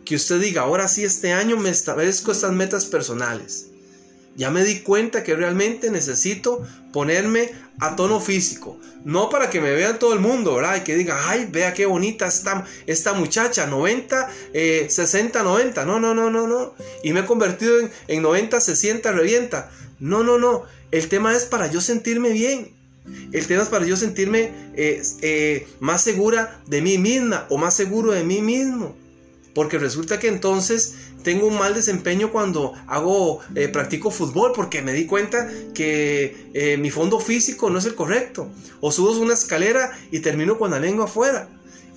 Que 0.05 0.17
usted 0.17 0.41
diga, 0.41 0.63
ahora 0.63 0.89
sí 0.89 1.05
este 1.05 1.33
año 1.33 1.57
me 1.57 1.71
establezco 1.71 2.33
estas 2.33 2.53
metas 2.53 2.87
personales. 2.87 3.69
Ya 4.35 4.51
me 4.51 4.65
di 4.65 4.81
cuenta 4.81 5.23
que 5.23 5.35
realmente 5.35 5.91
necesito 5.91 6.67
ponerme 6.93 7.51
a 7.81 7.97
tono 7.97 8.21
físico. 8.21 8.79
No 9.05 9.29
para 9.29 9.51
que 9.51 9.61
me 9.61 9.73
vean 9.73 9.99
todo 9.99 10.15
el 10.15 10.21
mundo, 10.21 10.55
¿verdad? 10.55 10.77
Y 10.77 10.81
que 10.81 10.97
diga, 10.97 11.29
ay, 11.29 11.49
vea 11.51 11.75
qué 11.75 11.87
bonita 11.87 12.27
está 12.27 12.65
esta 12.87 13.13
muchacha, 13.13 13.67
90, 13.67 14.31
60, 14.89 15.43
90. 15.43 15.85
No, 15.85 16.01
no, 16.01 16.15
no, 16.15 16.31
no, 16.31 16.47
no. 16.47 16.75
Y 17.03 17.13
me 17.13 17.21
he 17.21 17.25
convertido 17.27 17.79
en, 17.81 17.91
en 18.09 18.23
90, 18.23 18.61
60, 18.61 19.13
revienta. 19.13 19.71
No, 19.99 20.23
no, 20.23 20.39
no. 20.39 20.65
El 20.91 21.09
tema 21.09 21.35
es 21.35 21.45
para 21.45 21.67
yo 21.67 21.81
sentirme 21.81 22.31
bien. 22.31 22.73
El 23.33 23.47
tema 23.47 23.63
es 23.63 23.69
para 23.69 23.87
yo 23.87 23.97
sentirme 23.97 24.53
eh, 24.75 25.03
eh, 25.23 25.67
más 25.81 26.03
segura 26.03 26.63
de 26.67 26.83
mí 26.83 26.99
misma 26.99 27.47
o 27.51 27.59
más 27.59 27.75
seguro 27.75 28.13
de 28.13 28.25
mí 28.25 28.43
mismo. 28.43 28.97
Porque 29.55 29.79
resulta 29.79 30.19
que 30.19 30.29
entonces 30.29 30.95
tengo 31.23 31.47
un 31.47 31.59
mal 31.59 31.75
desempeño 31.75 32.31
cuando 32.31 32.75
hago, 32.87 33.41
eh, 33.55 33.69
practico 33.69 34.11
fútbol 34.11 34.53
porque 34.55 34.83
me 34.83 34.93
di 34.93 35.07
cuenta 35.07 35.49
que 35.75 36.51
eh, 36.55 36.77
mi 36.77 36.91
fondo 36.91 37.21
físico 37.21 37.71
no 37.71 37.79
es 37.79 37.85
el 37.85 37.95
correcto. 37.95 38.51
O 38.81 38.93
subo 38.93 39.19
una 39.21 39.35
escalera 39.35 39.97
y 40.11 40.21
termino 40.21 40.59
con 40.59 40.71
la 40.71 40.81
lengua 40.81 41.05
afuera. 41.07 41.49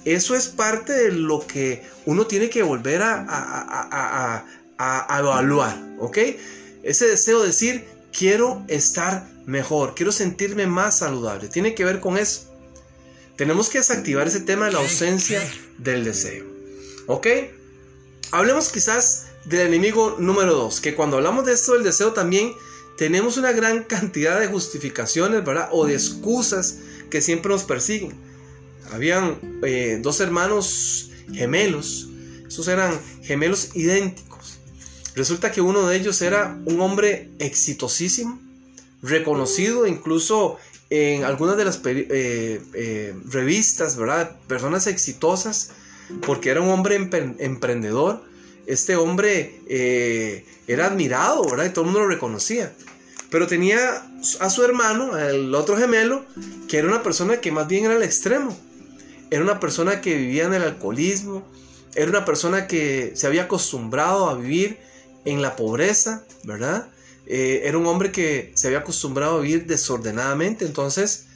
Eso 0.06 0.36
es 0.36 0.48
parte 0.48 0.94
de 0.94 1.12
lo 1.12 1.46
que 1.46 1.84
uno 2.06 2.28
tiene 2.28 2.50
que 2.50 2.62
volver 2.62 3.02
a, 3.02 3.26
a, 3.28 4.46
a, 4.78 5.20
evaluar, 5.20 5.76
¿ok? 6.00 6.18
Ese 6.84 7.08
deseo 7.08 7.42
de 7.42 7.48
decir, 7.48 7.86
quiero 8.12 8.64
estar 8.68 9.28
mejor, 9.48 9.96
quiero 9.96 10.12
sentirme 10.12 10.68
más 10.68 11.00
saludable, 11.00 11.48
tiene 11.48 11.74
que 11.74 11.86
ver 11.86 12.00
con 12.02 12.18
eso. 12.18 12.54
Tenemos 13.36 13.70
que 13.70 13.80
desactivar 13.80 14.28
ese 14.28 14.42
tema 14.42 14.68
de 14.68 14.74
la 14.74 14.80
ausencia 14.80 15.42
del 15.80 16.04
deseo. 16.04 16.46
¿Ok? 17.08 17.28
Hablemos 18.32 18.70
quizás 18.70 19.28
del 19.46 19.68
enemigo 19.68 20.18
número 20.20 20.54
2, 20.56 20.82
que 20.82 20.96
cuando 20.96 21.18
hablamos 21.18 21.46
de 21.46 21.54
esto 21.54 21.74
del 21.74 21.84
deseo 21.84 22.14
también 22.14 22.54
tenemos 22.98 23.38
una 23.38 23.52
gran 23.52 23.84
cantidad 23.88 24.40
de 24.40 24.48
justificaciones, 24.48 25.44
¿verdad? 25.44 25.70
O 25.72 25.86
de 25.86 25.94
excusas 25.94 26.80
que 27.10 27.22
siempre 27.22 27.52
nos 27.52 27.64
persiguen. 27.64 28.14
Habían 28.92 29.40
eh, 29.64 30.00
dos 30.02 30.20
hermanos 30.20 31.12
gemelos, 31.34 32.08
esos 32.48 32.68
eran 32.68 33.00
gemelos 33.24 33.76
idénticos. 33.76 34.60
Resulta 35.16 35.52
que 35.52 35.62
uno 35.62 35.88
de 35.88 35.96
ellos 35.96 36.22
era 36.22 36.60
un 36.66 36.82
hombre 36.82 37.30
exitosísimo, 37.40 38.40
reconocido 39.02 39.88
incluso 39.88 40.58
en 40.90 41.24
algunas 41.24 41.58
de 41.58 41.66
las 41.66 41.82
eh, 41.86 42.62
eh, 42.74 43.16
revistas, 43.30 43.98
¿verdad? 43.98 44.36
Personas 44.48 44.88
exitosas, 44.88 45.72
porque 46.26 46.50
era 46.50 46.62
un 46.62 46.70
hombre 46.70 46.96
emprendedor. 46.96 48.24
Este 48.68 48.96
hombre 48.96 49.62
era 50.68 50.88
admirado, 50.88 51.48
¿verdad? 51.50 51.66
Y 51.66 51.70
todo 51.70 51.86
el 51.86 51.92
mundo 51.92 52.02
lo 52.02 52.08
reconocía. 52.08 52.74
Pero 53.30 53.48
tenía 53.48 54.06
a 54.40 54.50
su 54.50 54.64
hermano, 54.64 55.18
el 55.18 55.54
otro 55.54 55.78
gemelo, 55.78 56.26
que 56.68 56.78
era 56.78 56.88
una 56.88 57.04
persona 57.04 57.42
que 57.42 57.52
más 57.52 57.68
bien 57.68 57.86
era 57.86 57.96
el 57.96 58.04
extremo. 58.04 58.58
Era 59.30 59.42
una 59.42 59.60
persona 59.60 60.02
que 60.02 60.16
vivía 60.16 60.46
en 60.46 60.54
el 60.54 60.62
alcoholismo, 60.62 61.44
era 61.96 62.10
una 62.10 62.26
persona 62.26 62.68
que 62.68 63.14
se 63.16 63.26
había 63.26 63.44
acostumbrado 63.44 64.30
a 64.30 64.36
vivir 64.36 64.78
en 65.24 65.42
la 65.42 65.56
pobreza, 65.56 66.26
¿verdad? 66.44 66.90
Eh, 67.26 67.62
era 67.64 67.78
un 67.78 67.88
hombre 67.88 68.12
que 68.12 68.52
se 68.54 68.68
había 68.68 68.80
acostumbrado 68.80 69.38
a 69.38 69.42
vivir 69.42 69.66
desordenadamente. 69.66 70.66
Entonces, 70.66 71.28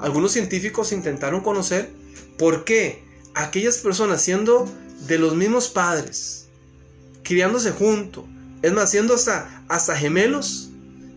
algunos 0.00 0.32
científicos 0.32 0.92
intentaron 0.92 1.40
conocer 1.40 1.90
por 2.38 2.64
qué 2.64 3.02
aquellas 3.42 3.78
personas 3.78 4.22
siendo 4.22 4.70
de 5.06 5.18
los 5.18 5.34
mismos 5.34 5.68
padres, 5.68 6.48
criándose 7.22 7.72
juntos, 7.72 8.24
es 8.62 8.72
más, 8.72 8.90
siendo 8.90 9.14
hasta, 9.14 9.64
hasta 9.68 9.96
gemelos, 9.96 10.70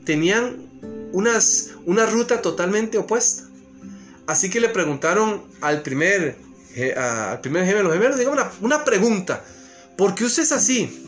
tenían 0.06 0.70
unas, 1.12 1.72
una 1.86 2.06
ruta 2.06 2.42
totalmente 2.42 2.98
opuesta. 2.98 3.44
Así 4.28 4.50
que 4.50 4.62
le 4.62 4.70
preguntaron 4.70 5.44
al 5.62 5.82
primer, 5.82 6.38
al 6.96 7.42
primer 7.42 7.66
gemelo, 7.66 7.92
gemelo, 7.92 8.16
diga 8.16 8.32
una, 8.32 8.50
una 8.62 8.86
pregunta, 8.86 9.44
¿por 9.98 10.16
qué 10.16 10.24
usted 10.26 10.44
es 10.44 10.52
así? 10.54 11.00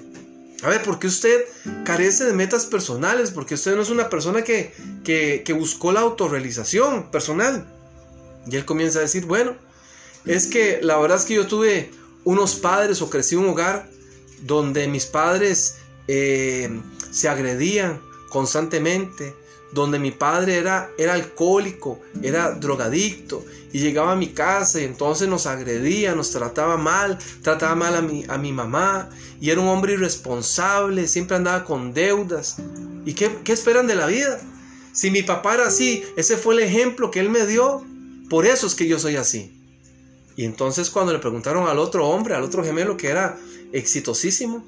A 0.63 0.69
ver, 0.69 0.83
¿por 0.83 0.99
qué 0.99 1.07
usted 1.07 1.45
carece 1.85 2.25
de 2.25 2.33
metas 2.33 2.65
personales? 2.65 3.31
Porque 3.31 3.53
usted 3.53 3.75
no 3.75 3.81
es 3.81 3.89
una 3.89 4.09
persona 4.09 4.43
que, 4.43 4.73
que, 5.03 5.43
que 5.45 5.53
buscó 5.53 5.91
la 5.91 6.01
autorrealización 6.01 7.11
personal. 7.11 7.65
Y 8.47 8.55
él 8.55 8.65
comienza 8.65 8.99
a 8.99 9.03
decir, 9.03 9.25
bueno, 9.25 9.55
es 10.25 10.47
que 10.47 10.79
la 10.81 10.97
verdad 10.97 11.17
es 11.17 11.25
que 11.25 11.35
yo 11.35 11.47
tuve 11.47 11.91
unos 12.23 12.55
padres 12.55 13.01
o 13.01 13.09
crecí 13.09 13.35
en 13.35 13.41
un 13.41 13.49
hogar 13.49 13.89
donde 14.41 14.87
mis 14.87 15.05
padres 15.05 15.77
eh, 16.07 16.69
se 17.11 17.29
agredían 17.29 18.01
constantemente, 18.29 19.35
donde 19.71 19.99
mi 19.99 20.11
padre 20.11 20.57
era, 20.57 20.89
era 20.97 21.13
alcohólico, 21.13 21.99
era 22.21 22.51
drogadicto, 22.51 23.43
y 23.71 23.79
llegaba 23.79 24.13
a 24.13 24.15
mi 24.15 24.27
casa 24.29 24.79
y 24.79 24.85
entonces 24.85 25.27
nos 25.27 25.45
agredía, 25.45 26.15
nos 26.15 26.31
trataba 26.31 26.77
mal, 26.77 27.17
trataba 27.41 27.75
mal 27.75 27.95
a 27.95 28.01
mi, 28.01 28.23
a 28.27 28.37
mi 28.37 28.51
mamá, 28.51 29.09
y 29.39 29.49
era 29.49 29.61
un 29.61 29.67
hombre 29.67 29.93
irresponsable, 29.93 31.07
siempre 31.07 31.37
andaba 31.37 31.65
con 31.65 31.93
deudas. 31.93 32.57
¿Y 33.05 33.13
qué, 33.13 33.37
qué 33.43 33.51
esperan 33.51 33.87
de 33.87 33.95
la 33.95 34.07
vida? 34.07 34.39
Si 34.91 35.11
mi 35.11 35.23
papá 35.23 35.55
era 35.55 35.67
así, 35.67 36.03
ese 36.15 36.37
fue 36.37 36.55
el 36.55 36.61
ejemplo 36.61 37.11
que 37.11 37.19
él 37.19 37.29
me 37.29 37.45
dio, 37.45 37.85
por 38.29 38.45
eso 38.45 38.65
es 38.65 38.75
que 38.75 38.87
yo 38.87 38.97
soy 38.97 39.17
así. 39.17 39.54
Y 40.35 40.45
entonces 40.45 40.89
cuando 40.89 41.13
le 41.13 41.19
preguntaron 41.19 41.67
al 41.67 41.79
otro 41.79 42.07
hombre, 42.07 42.35
al 42.35 42.43
otro 42.43 42.63
gemelo 42.63 42.97
que 42.97 43.07
era 43.07 43.37
exitosísimo, 43.71 44.65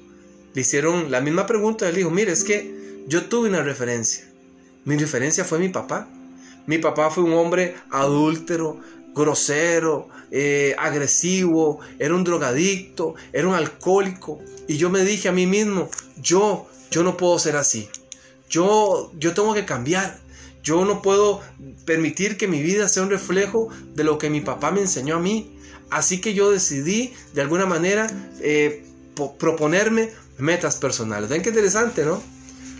le 0.54 0.60
hicieron 0.60 1.10
la 1.10 1.20
misma 1.20 1.46
pregunta. 1.46 1.88
Él 1.88 1.96
dijo, 1.96 2.10
mire, 2.10 2.32
es 2.32 2.44
que 2.44 3.04
yo 3.06 3.26
tuve 3.26 3.48
una 3.48 3.62
referencia. 3.62 4.28
Mi 4.84 4.96
referencia 4.96 5.44
fue 5.44 5.58
mi 5.58 5.68
papá. 5.68 6.08
Mi 6.66 6.78
papá 6.78 7.10
fue 7.10 7.24
un 7.24 7.32
hombre 7.34 7.76
adúltero, 7.90 8.80
grosero, 9.14 10.08
eh, 10.30 10.74
agresivo, 10.78 11.80
era 11.98 12.14
un 12.14 12.24
drogadicto, 12.24 13.14
era 13.32 13.48
un 13.48 13.54
alcohólico. 13.54 14.40
Y 14.66 14.76
yo 14.76 14.90
me 14.90 15.02
dije 15.02 15.28
a 15.28 15.32
mí 15.32 15.46
mismo, 15.46 15.90
yo, 16.20 16.66
yo 16.90 17.02
no 17.02 17.16
puedo 17.16 17.38
ser 17.38 17.56
así. 17.56 17.88
Yo, 18.48 19.12
yo 19.18 19.34
tengo 19.34 19.54
que 19.54 19.64
cambiar. 19.64 20.18
Yo 20.62 20.84
no 20.84 21.02
puedo 21.02 21.40
permitir 21.84 22.36
que 22.36 22.48
mi 22.48 22.62
vida 22.62 22.88
sea 22.88 23.02
un 23.02 23.10
reflejo 23.10 23.68
de 23.94 24.04
lo 24.04 24.18
que 24.18 24.28
mi 24.28 24.40
papá 24.40 24.70
me 24.70 24.80
enseñó 24.80 25.16
a 25.16 25.20
mí. 25.20 25.57
Así 25.90 26.20
que 26.20 26.34
yo 26.34 26.50
decidí, 26.50 27.14
de 27.34 27.40
alguna 27.40 27.66
manera, 27.66 28.06
eh, 28.40 28.84
proponerme 29.38 30.10
metas 30.38 30.76
personales. 30.76 31.28
Ven 31.28 31.42
qué 31.42 31.48
interesante, 31.48 32.04
¿no? 32.04 32.22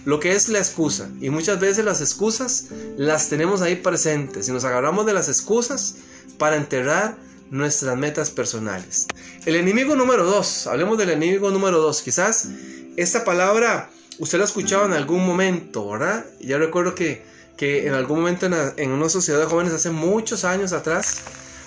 Lo 0.05 0.21
que 0.21 0.33
es 0.33 0.49
la 0.49 0.59
excusa. 0.59 1.11
Y 1.21 1.31
muchas 1.31 1.59
veces 1.61 1.85
las 1.85 2.01
excusas 2.01 2.67
las 2.97 3.29
tenemos 3.29 3.63
ahí 3.63 3.77
presentes 3.77 4.49
y 4.49 4.53
nos 4.53 4.65
agarramos 4.65 5.07
de 5.07 5.13
las 5.13 5.29
excusas 5.29 5.97
para 6.39 6.57
enterrar 6.57 7.17
nuestras 7.51 7.97
metas 7.97 8.31
personales. 8.31 9.07
El 9.45 9.57
enemigo 9.57 9.97
número 9.97 10.25
dos, 10.25 10.67
hablemos 10.67 10.99
del 10.99 11.11
enemigo 11.11 11.51
número 11.51 11.81
dos. 11.81 12.03
Quizás 12.03 12.49
esta 12.97 13.25
palabra 13.25 13.91
usted 14.19 14.39
la 14.39 14.45
ha 14.45 14.47
escuchado 14.47 14.87
en 14.87 14.93
algún 14.93 15.27
momento, 15.27 15.89
¿verdad? 15.91 16.27
Ya 16.41 16.59
recuerdo 16.59 16.95
que, 16.95 17.25
que 17.57 17.87
en 17.87 17.95
algún 17.95 18.21
momento 18.21 18.47
en, 18.47 18.55
en 18.77 18.91
una 18.91 19.09
sociedad 19.09 19.41
de 19.41 19.47
jóvenes 19.47 19.73
hace 19.73 19.91
muchos 19.91 20.45
años 20.45 20.73
atrás 20.73 21.23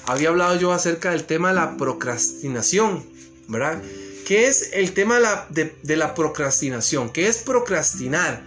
había 0.05 0.29
hablado 0.29 0.55
yo 0.55 0.71
acerca 0.71 1.11
del 1.11 1.25
tema 1.25 1.49
de 1.49 1.55
la 1.55 1.77
procrastinación, 1.77 3.05
¿verdad? 3.47 3.81
¿Qué 4.25 4.47
es 4.47 4.71
el 4.73 4.93
tema 4.93 5.19
de 5.49 5.95
la, 5.97 6.15
procrastinación? 6.15 7.09
¿Qué 7.09 7.27
es 7.27 7.39
procrastinar? 7.39 8.43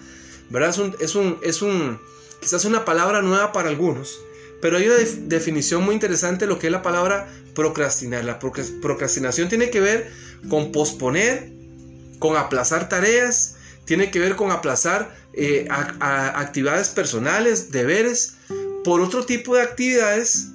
¿Verdad? 0.50 0.70
Es 0.70 0.78
un, 0.78 1.38
es 1.42 1.62
un, 1.62 2.00
quizás 2.40 2.64
una 2.64 2.84
palabra 2.84 3.22
nueva 3.22 3.52
para 3.52 3.68
algunos, 3.68 4.18
pero 4.62 4.78
hay 4.78 4.86
una 4.86 4.96
definición 4.96 5.84
muy 5.84 5.94
interesante 5.94 6.46
de 6.46 6.48
lo 6.48 6.58
que 6.58 6.68
es 6.68 6.72
la 6.72 6.82
palabra 6.82 7.28
procrastinar. 7.54 8.24
La 8.24 8.38
procrastinación 8.38 9.48
tiene 9.48 9.70
que 9.70 9.80
ver 9.80 10.10
con 10.48 10.72
posponer, 10.72 11.50
con 12.18 12.36
aplazar 12.36 12.88
tareas, 12.88 13.56
tiene 13.84 14.10
que 14.10 14.20
ver 14.20 14.36
con 14.36 14.50
aplazar 14.50 15.14
eh, 15.34 15.66
actividades 15.70 16.88
personales, 16.88 17.70
deberes, 17.70 18.36
por 18.84 19.00
otro 19.00 19.24
tipo 19.26 19.56
de 19.56 19.62
actividades 19.62 20.48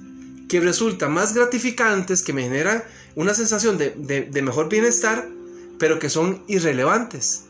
que 0.50 0.58
resultan 0.58 1.12
más 1.12 1.32
gratificantes, 1.32 2.24
que 2.24 2.32
me 2.32 2.42
generan 2.42 2.82
una 3.14 3.34
sensación 3.34 3.78
de, 3.78 4.42
mejor 4.42 4.68
bienestar, 4.68 5.28
pero 5.78 6.00
que 6.00 6.10
son 6.10 6.42
irrelevantes. 6.48 7.44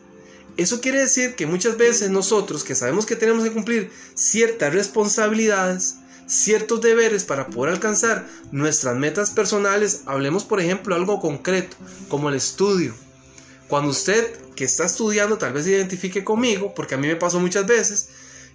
Eso 0.59 0.83
quiere 0.83 1.01
decir 1.01 1.35
que 1.35 1.47
muchas 1.47 1.79
veces 1.79 2.11
nosotros 2.11 2.63
que 2.63 2.75
sabemos 2.75 3.07
que 3.07 3.17
tenemos 3.17 3.43
que 3.43 3.53
cumplir 3.53 3.91
ciertas 4.13 4.75
responsabilidades, 4.75 5.97
ciertos 6.27 6.83
deberes 6.83 7.25
para 7.25 7.47
poder 7.47 7.73
alcanzar 7.73 8.29
nuestras 8.53 8.95
metas 8.97 9.31
personales, 9.31 10.03
hablemos 10.05 10.45
por 10.45 10.61
ejemplo 10.61 10.95
algo 10.95 11.21
concreto, 11.21 11.79
como 12.11 12.29
el 12.29 12.35
estudio. 12.35 12.95
Cuando 13.69 13.93
usted 13.93 14.31
que 14.55 14.65
está 14.65 14.85
estudiando 14.85 15.39
tal 15.39 15.55
vez 15.55 15.65
se 15.65 15.71
identifique 15.71 16.23
conmigo, 16.23 16.75
porque 16.75 16.97
a 16.97 16.99
mí 16.99 17.09
me 17.09 17.17
pasó 17.17 17.41
muchas 17.41 17.67
veces, 17.67 18.11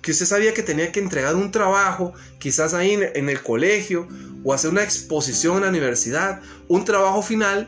que 0.05 0.11
usted 0.11 0.27
sabía 0.27 0.53
que 0.53 0.61
tenía 0.61 0.91
que 0.91 0.99
entregar 0.99 1.35
un 1.35 1.49
trabajo, 1.49 2.13
quizás 2.37 2.75
ahí 2.75 2.91
en 2.93 3.27
el 3.27 3.41
colegio, 3.41 4.07
o 4.43 4.53
hacer 4.53 4.69
una 4.69 4.83
exposición 4.83 5.55
en 5.55 5.63
la 5.63 5.69
universidad, 5.69 6.41
un 6.67 6.85
trabajo 6.85 7.23
final, 7.23 7.67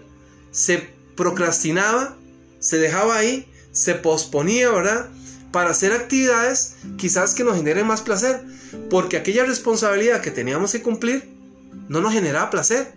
se 0.51 0.87
procrastinaba, 1.15 2.15
se 2.59 2.77
dejaba 2.77 3.17
ahí, 3.17 3.51
se 3.71 3.95
posponía, 3.95 4.69
¿verdad? 4.69 5.09
Para 5.51 5.71
hacer 5.71 5.93
actividades 5.93 6.75
quizás 6.97 7.33
que 7.33 7.43
nos 7.43 7.55
generen 7.55 7.87
más 7.87 8.03
placer, 8.03 8.43
porque 8.91 9.17
aquella 9.17 9.43
responsabilidad 9.43 10.21
que 10.21 10.29
teníamos 10.29 10.71
que 10.71 10.83
cumplir 10.83 11.27
no 11.89 12.01
nos 12.01 12.13
generaba 12.13 12.51
placer. 12.51 12.93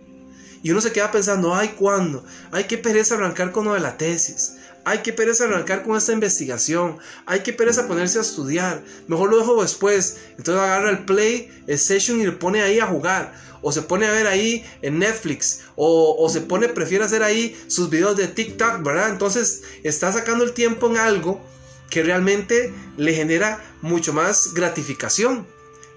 Y 0.62 0.70
uno 0.70 0.82
se 0.82 0.92
queda 0.92 1.10
pensando, 1.10 1.54
ay, 1.54 1.68
¿cuándo? 1.78 2.26
Ay, 2.52 2.64
qué 2.64 2.76
pereza 2.76 3.14
arrancar 3.14 3.52
con 3.52 3.64
lo 3.64 3.72
de 3.72 3.80
la 3.80 3.96
tesis. 3.96 4.56
Ay, 4.84 5.00
qué 5.02 5.12
pereza 5.12 5.44
arrancar 5.44 5.82
con 5.82 5.96
esta 5.96 6.12
investigación. 6.12 6.98
Ay, 7.26 7.40
qué 7.40 7.52
pereza 7.52 7.86
ponerse 7.86 8.18
a 8.18 8.22
estudiar. 8.22 8.82
Mejor 9.08 9.30
lo 9.30 9.38
dejo 9.38 9.60
después. 9.60 10.18
Entonces 10.38 10.62
agarra 10.62 10.90
el 10.90 11.04
play, 11.04 11.50
el 11.66 11.78
session 11.78 12.20
y 12.20 12.24
le 12.24 12.32
pone 12.32 12.62
ahí 12.62 12.80
a 12.80 12.86
jugar. 12.86 13.32
O 13.62 13.72
se 13.72 13.82
pone 13.82 14.06
a 14.06 14.12
ver 14.12 14.26
ahí 14.26 14.64
en 14.80 14.98
Netflix. 14.98 15.62
O, 15.76 16.16
o 16.18 16.28
se 16.30 16.40
pone, 16.40 16.68
prefiere 16.68 17.04
hacer 17.04 17.22
ahí 17.22 17.60
sus 17.66 17.90
videos 17.90 18.16
de 18.16 18.28
TikTok, 18.28 18.82
¿verdad? 18.82 19.10
Entonces 19.10 19.62
está 19.82 20.10
sacando 20.12 20.44
el 20.44 20.52
tiempo 20.52 20.88
en 20.88 20.96
algo 20.96 21.40
que 21.90 22.02
realmente 22.02 22.72
le 22.96 23.12
genera 23.12 23.62
mucho 23.82 24.14
más 24.14 24.54
gratificación. 24.54 25.46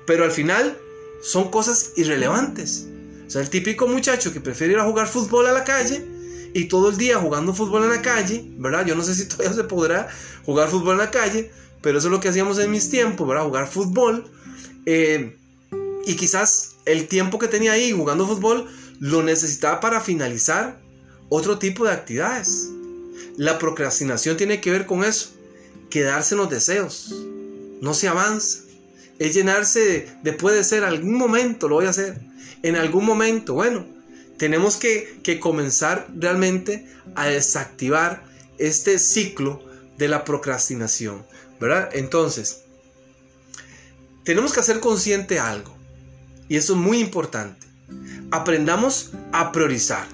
Pero 0.05 0.25
al 0.25 0.31
final 0.31 0.77
son 1.21 1.49
cosas 1.49 1.93
irrelevantes. 1.95 2.87
O 3.25 3.29
sea, 3.29 3.41
el 3.41 3.49
típico 3.49 3.87
muchacho 3.87 4.33
que 4.33 4.41
prefiere 4.41 4.73
ir 4.73 4.79
a 4.79 4.83
jugar 4.83 5.07
fútbol 5.07 5.47
a 5.47 5.53
la 5.53 5.63
calle 5.63 6.12
y 6.53 6.65
todo 6.65 6.89
el 6.89 6.97
día 6.97 7.17
jugando 7.17 7.53
fútbol 7.53 7.83
en 7.83 7.89
la 7.89 8.01
calle, 8.01 8.45
¿verdad? 8.57 8.85
Yo 8.85 8.95
no 8.95 9.03
sé 9.03 9.15
si 9.15 9.25
todavía 9.29 9.53
se 9.53 9.63
podrá 9.63 10.07
jugar 10.45 10.69
fútbol 10.69 10.93
en 10.93 10.97
la 10.99 11.11
calle, 11.11 11.51
pero 11.81 11.97
eso 11.97 12.07
es 12.07 12.11
lo 12.11 12.19
que 12.19 12.29
hacíamos 12.29 12.59
en 12.59 12.71
mis 12.71 12.89
tiempos, 12.89 13.27
¿verdad? 13.27 13.45
Jugar 13.45 13.67
fútbol. 13.67 14.25
Eh, 14.85 15.37
Y 16.05 16.15
quizás 16.15 16.75
el 16.85 17.07
tiempo 17.07 17.39
que 17.39 17.47
tenía 17.47 17.71
ahí 17.73 17.91
jugando 17.91 18.27
fútbol 18.27 18.67
lo 18.99 19.23
necesitaba 19.23 19.79
para 19.79 20.01
finalizar 20.01 20.77
otro 21.29 21.57
tipo 21.57 21.85
de 21.85 21.91
actividades. 21.91 22.69
La 23.37 23.57
procrastinación 23.57 24.37
tiene 24.37 24.59
que 24.61 24.71
ver 24.71 24.85
con 24.85 25.03
eso, 25.03 25.29
quedarse 25.89 26.35
en 26.35 26.39
los 26.39 26.49
deseos. 26.49 27.15
No 27.81 27.93
se 27.93 28.07
avanza. 28.07 28.59
Es 29.19 29.33
llenarse 29.33 30.07
de, 30.23 30.33
puede 30.33 30.63
ser, 30.63 30.83
algún 30.83 31.17
momento 31.17 31.67
lo 31.67 31.75
voy 31.75 31.85
a 31.85 31.89
hacer. 31.89 32.19
En 32.63 32.75
algún 32.75 33.05
momento, 33.05 33.53
bueno, 33.53 33.85
tenemos 34.37 34.77
que, 34.77 35.19
que 35.23 35.39
comenzar 35.39 36.07
realmente 36.15 36.87
a 37.15 37.27
desactivar 37.27 38.23
este 38.57 38.99
ciclo 38.99 39.63
de 39.97 40.07
la 40.07 40.23
procrastinación, 40.23 41.25
¿verdad? 41.59 41.89
Entonces, 41.93 42.61
tenemos 44.23 44.53
que 44.53 44.59
hacer 44.59 44.79
consciente 44.79 45.39
algo, 45.39 45.75
y 46.47 46.57
eso 46.57 46.73
es 46.73 46.79
muy 46.79 46.99
importante. 46.99 47.67
Aprendamos 48.31 49.11
a 49.31 49.51
priorizar, 49.51 50.07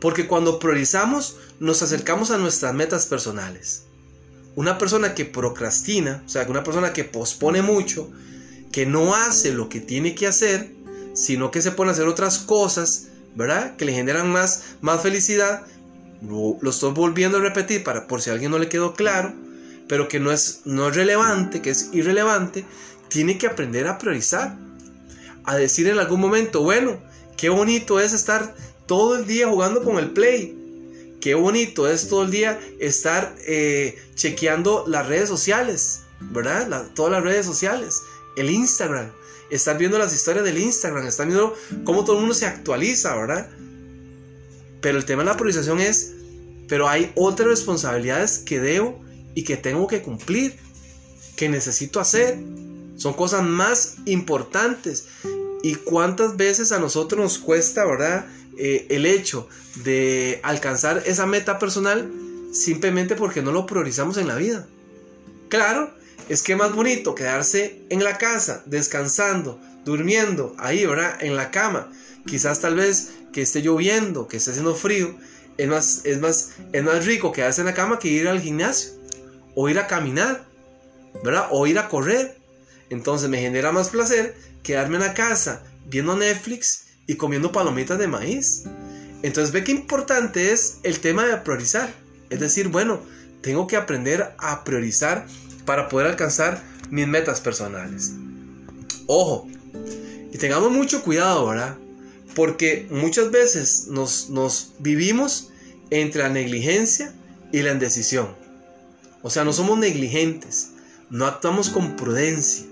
porque 0.00 0.26
cuando 0.26 0.58
priorizamos 0.58 1.36
nos 1.60 1.82
acercamos 1.82 2.30
a 2.30 2.38
nuestras 2.38 2.74
metas 2.74 3.06
personales. 3.06 3.84
Una 4.56 4.76
persona 4.76 5.14
que 5.14 5.24
procrastina, 5.24 6.22
o 6.26 6.28
sea, 6.28 6.46
una 6.48 6.64
persona 6.64 6.92
que 6.92 7.04
pospone 7.04 7.62
mucho, 7.62 8.10
que 8.72 8.84
no 8.84 9.14
hace 9.14 9.52
lo 9.52 9.68
que 9.68 9.80
tiene 9.80 10.14
que 10.14 10.26
hacer, 10.26 10.72
sino 11.14 11.50
que 11.50 11.62
se 11.62 11.70
pone 11.70 11.90
a 11.90 11.94
hacer 11.94 12.08
otras 12.08 12.38
cosas, 12.38 13.08
¿verdad? 13.34 13.76
Que 13.76 13.84
le 13.84 13.92
generan 13.92 14.30
más, 14.30 14.76
más 14.80 15.02
felicidad, 15.02 15.62
lo, 16.28 16.58
estoy 16.70 16.92
volviendo 16.92 17.38
a 17.38 17.40
repetir 17.40 17.82
para 17.82 18.06
por 18.06 18.22
si 18.22 18.30
a 18.30 18.34
alguien 18.34 18.50
no 18.50 18.58
le 18.58 18.68
quedó 18.68 18.94
claro, 18.94 19.32
pero 19.88 20.08
que 20.08 20.20
no 20.20 20.30
es, 20.30 20.60
no 20.64 20.88
es 20.88 20.96
relevante, 20.96 21.60
que 21.60 21.70
es 21.70 21.90
irrelevante, 21.92 22.64
tiene 23.08 23.38
que 23.38 23.46
aprender 23.46 23.86
a 23.86 23.98
priorizar. 23.98 24.56
A 25.44 25.56
decir 25.56 25.88
en 25.88 25.98
algún 25.98 26.20
momento, 26.20 26.62
bueno, 26.62 26.98
qué 27.36 27.48
bonito 27.48 27.98
es 27.98 28.12
estar 28.12 28.54
todo 28.86 29.16
el 29.16 29.26
día 29.26 29.48
jugando 29.48 29.82
con 29.82 29.98
el 29.98 30.10
play. 30.10 30.56
Qué 31.20 31.34
bonito 31.34 31.88
es 31.88 32.08
todo 32.08 32.22
el 32.24 32.30
día 32.30 32.60
estar 32.80 33.34
eh, 33.46 33.96
chequeando 34.14 34.84
las 34.86 35.06
redes 35.06 35.28
sociales, 35.28 36.02
¿verdad? 36.20 36.88
todas 36.94 37.12
las 37.12 37.22
redes 37.22 37.46
sociales, 37.46 38.02
el 38.36 38.50
Instagram, 38.50 39.10
estar 39.52 39.76
viendo 39.76 39.98
las 39.98 40.14
historias 40.14 40.44
del 40.44 40.58
Instagram, 40.58 41.06
estar 41.06 41.26
viendo 41.26 41.54
cómo 41.84 42.04
todo 42.04 42.16
el 42.16 42.20
mundo 42.20 42.34
se 42.34 42.46
actualiza, 42.46 43.14
¿verdad? 43.14 43.50
Pero 44.80 44.98
el 44.98 45.04
tema 45.04 45.22
de 45.22 45.28
la 45.28 45.36
priorización 45.36 45.80
es, 45.80 46.14
pero 46.68 46.88
hay 46.88 47.12
otras 47.14 47.48
responsabilidades 47.48 48.38
que 48.38 48.60
debo 48.60 49.00
y 49.34 49.44
que 49.44 49.56
tengo 49.58 49.86
que 49.86 50.02
cumplir, 50.02 50.56
que 51.36 51.48
necesito 51.48 52.00
hacer. 52.00 52.38
Son 52.96 53.12
cosas 53.12 53.42
más 53.42 53.96
importantes. 54.06 55.06
¿Y 55.62 55.74
cuántas 55.76 56.36
veces 56.36 56.72
a 56.72 56.78
nosotros 56.78 57.20
nos 57.20 57.38
cuesta, 57.38 57.84
verdad? 57.84 58.26
Eh, 58.56 58.86
el 58.90 59.06
hecho 59.06 59.48
de 59.84 60.40
alcanzar 60.42 61.02
esa 61.06 61.26
meta 61.26 61.58
personal 61.58 62.10
simplemente 62.52 63.16
porque 63.16 63.42
no 63.42 63.52
lo 63.52 63.66
priorizamos 63.66 64.16
en 64.16 64.28
la 64.28 64.36
vida. 64.36 64.66
Claro, 65.48 65.92
es 66.28 66.42
que 66.42 66.56
más 66.56 66.74
bonito 66.74 67.14
quedarse 67.14 67.82
en 67.90 68.04
la 68.04 68.18
casa, 68.18 68.62
descansando, 68.66 69.60
durmiendo, 69.84 70.54
ahí, 70.58 70.86
¿verdad? 70.86 71.22
En 71.22 71.36
la 71.36 71.50
cama. 71.50 71.90
Quizás 72.26 72.60
tal 72.60 72.76
vez 72.76 73.12
que 73.32 73.42
esté 73.42 73.62
lloviendo, 73.62 74.28
que 74.28 74.36
esté 74.36 74.50
haciendo 74.50 74.74
frío, 74.74 75.14
es 75.58 75.68
más, 75.68 76.00
es 76.04 76.20
más, 76.20 76.52
es 76.72 76.82
más 76.82 77.04
rico 77.06 77.32
quedarse 77.32 77.60
en 77.60 77.66
la 77.66 77.74
cama 77.74 77.98
que 77.98 78.08
ir 78.08 78.28
al 78.28 78.40
gimnasio, 78.40 78.92
o 79.54 79.68
ir 79.68 79.78
a 79.78 79.86
caminar, 79.86 80.44
¿verdad? 81.24 81.48
O 81.50 81.66
ir 81.66 81.78
a 81.78 81.88
correr. 81.88 82.38
Entonces 82.90 83.28
me 83.28 83.40
genera 83.40 83.72
más 83.72 83.90
placer 83.90 84.34
quedarme 84.62 84.96
en 84.96 85.02
la 85.02 85.14
casa 85.14 85.62
viendo 85.86 86.16
Netflix 86.16 86.86
y 87.06 87.16
comiendo 87.16 87.52
palomitas 87.52 87.98
de 87.98 88.06
maíz. 88.06 88.64
Entonces 89.22 89.52
ve 89.52 89.64
qué 89.64 89.72
importante 89.72 90.52
es 90.52 90.78
el 90.82 91.00
tema 91.00 91.26
de 91.26 91.36
priorizar. 91.38 91.92
Es 92.30 92.40
decir, 92.40 92.68
bueno, 92.68 93.00
tengo 93.42 93.66
que 93.66 93.76
aprender 93.76 94.34
a 94.38 94.64
priorizar 94.64 95.26
para 95.64 95.88
poder 95.88 96.06
alcanzar 96.06 96.62
mis 96.90 97.06
metas 97.06 97.40
personales. 97.40 98.12
Ojo, 99.06 99.48
y 100.32 100.38
tengamos 100.38 100.70
mucho 100.70 101.02
cuidado, 101.02 101.46
¿verdad? 101.46 101.76
Porque 102.34 102.86
muchas 102.90 103.30
veces 103.30 103.86
nos, 103.88 104.30
nos 104.30 104.72
vivimos 104.78 105.50
entre 105.90 106.22
la 106.22 106.30
negligencia 106.30 107.12
y 107.52 107.62
la 107.62 107.72
indecisión. 107.72 108.28
O 109.22 109.30
sea, 109.30 109.44
no 109.44 109.52
somos 109.52 109.78
negligentes, 109.78 110.70
no 111.10 111.26
actuamos 111.26 111.68
con 111.68 111.96
prudencia. 111.96 112.66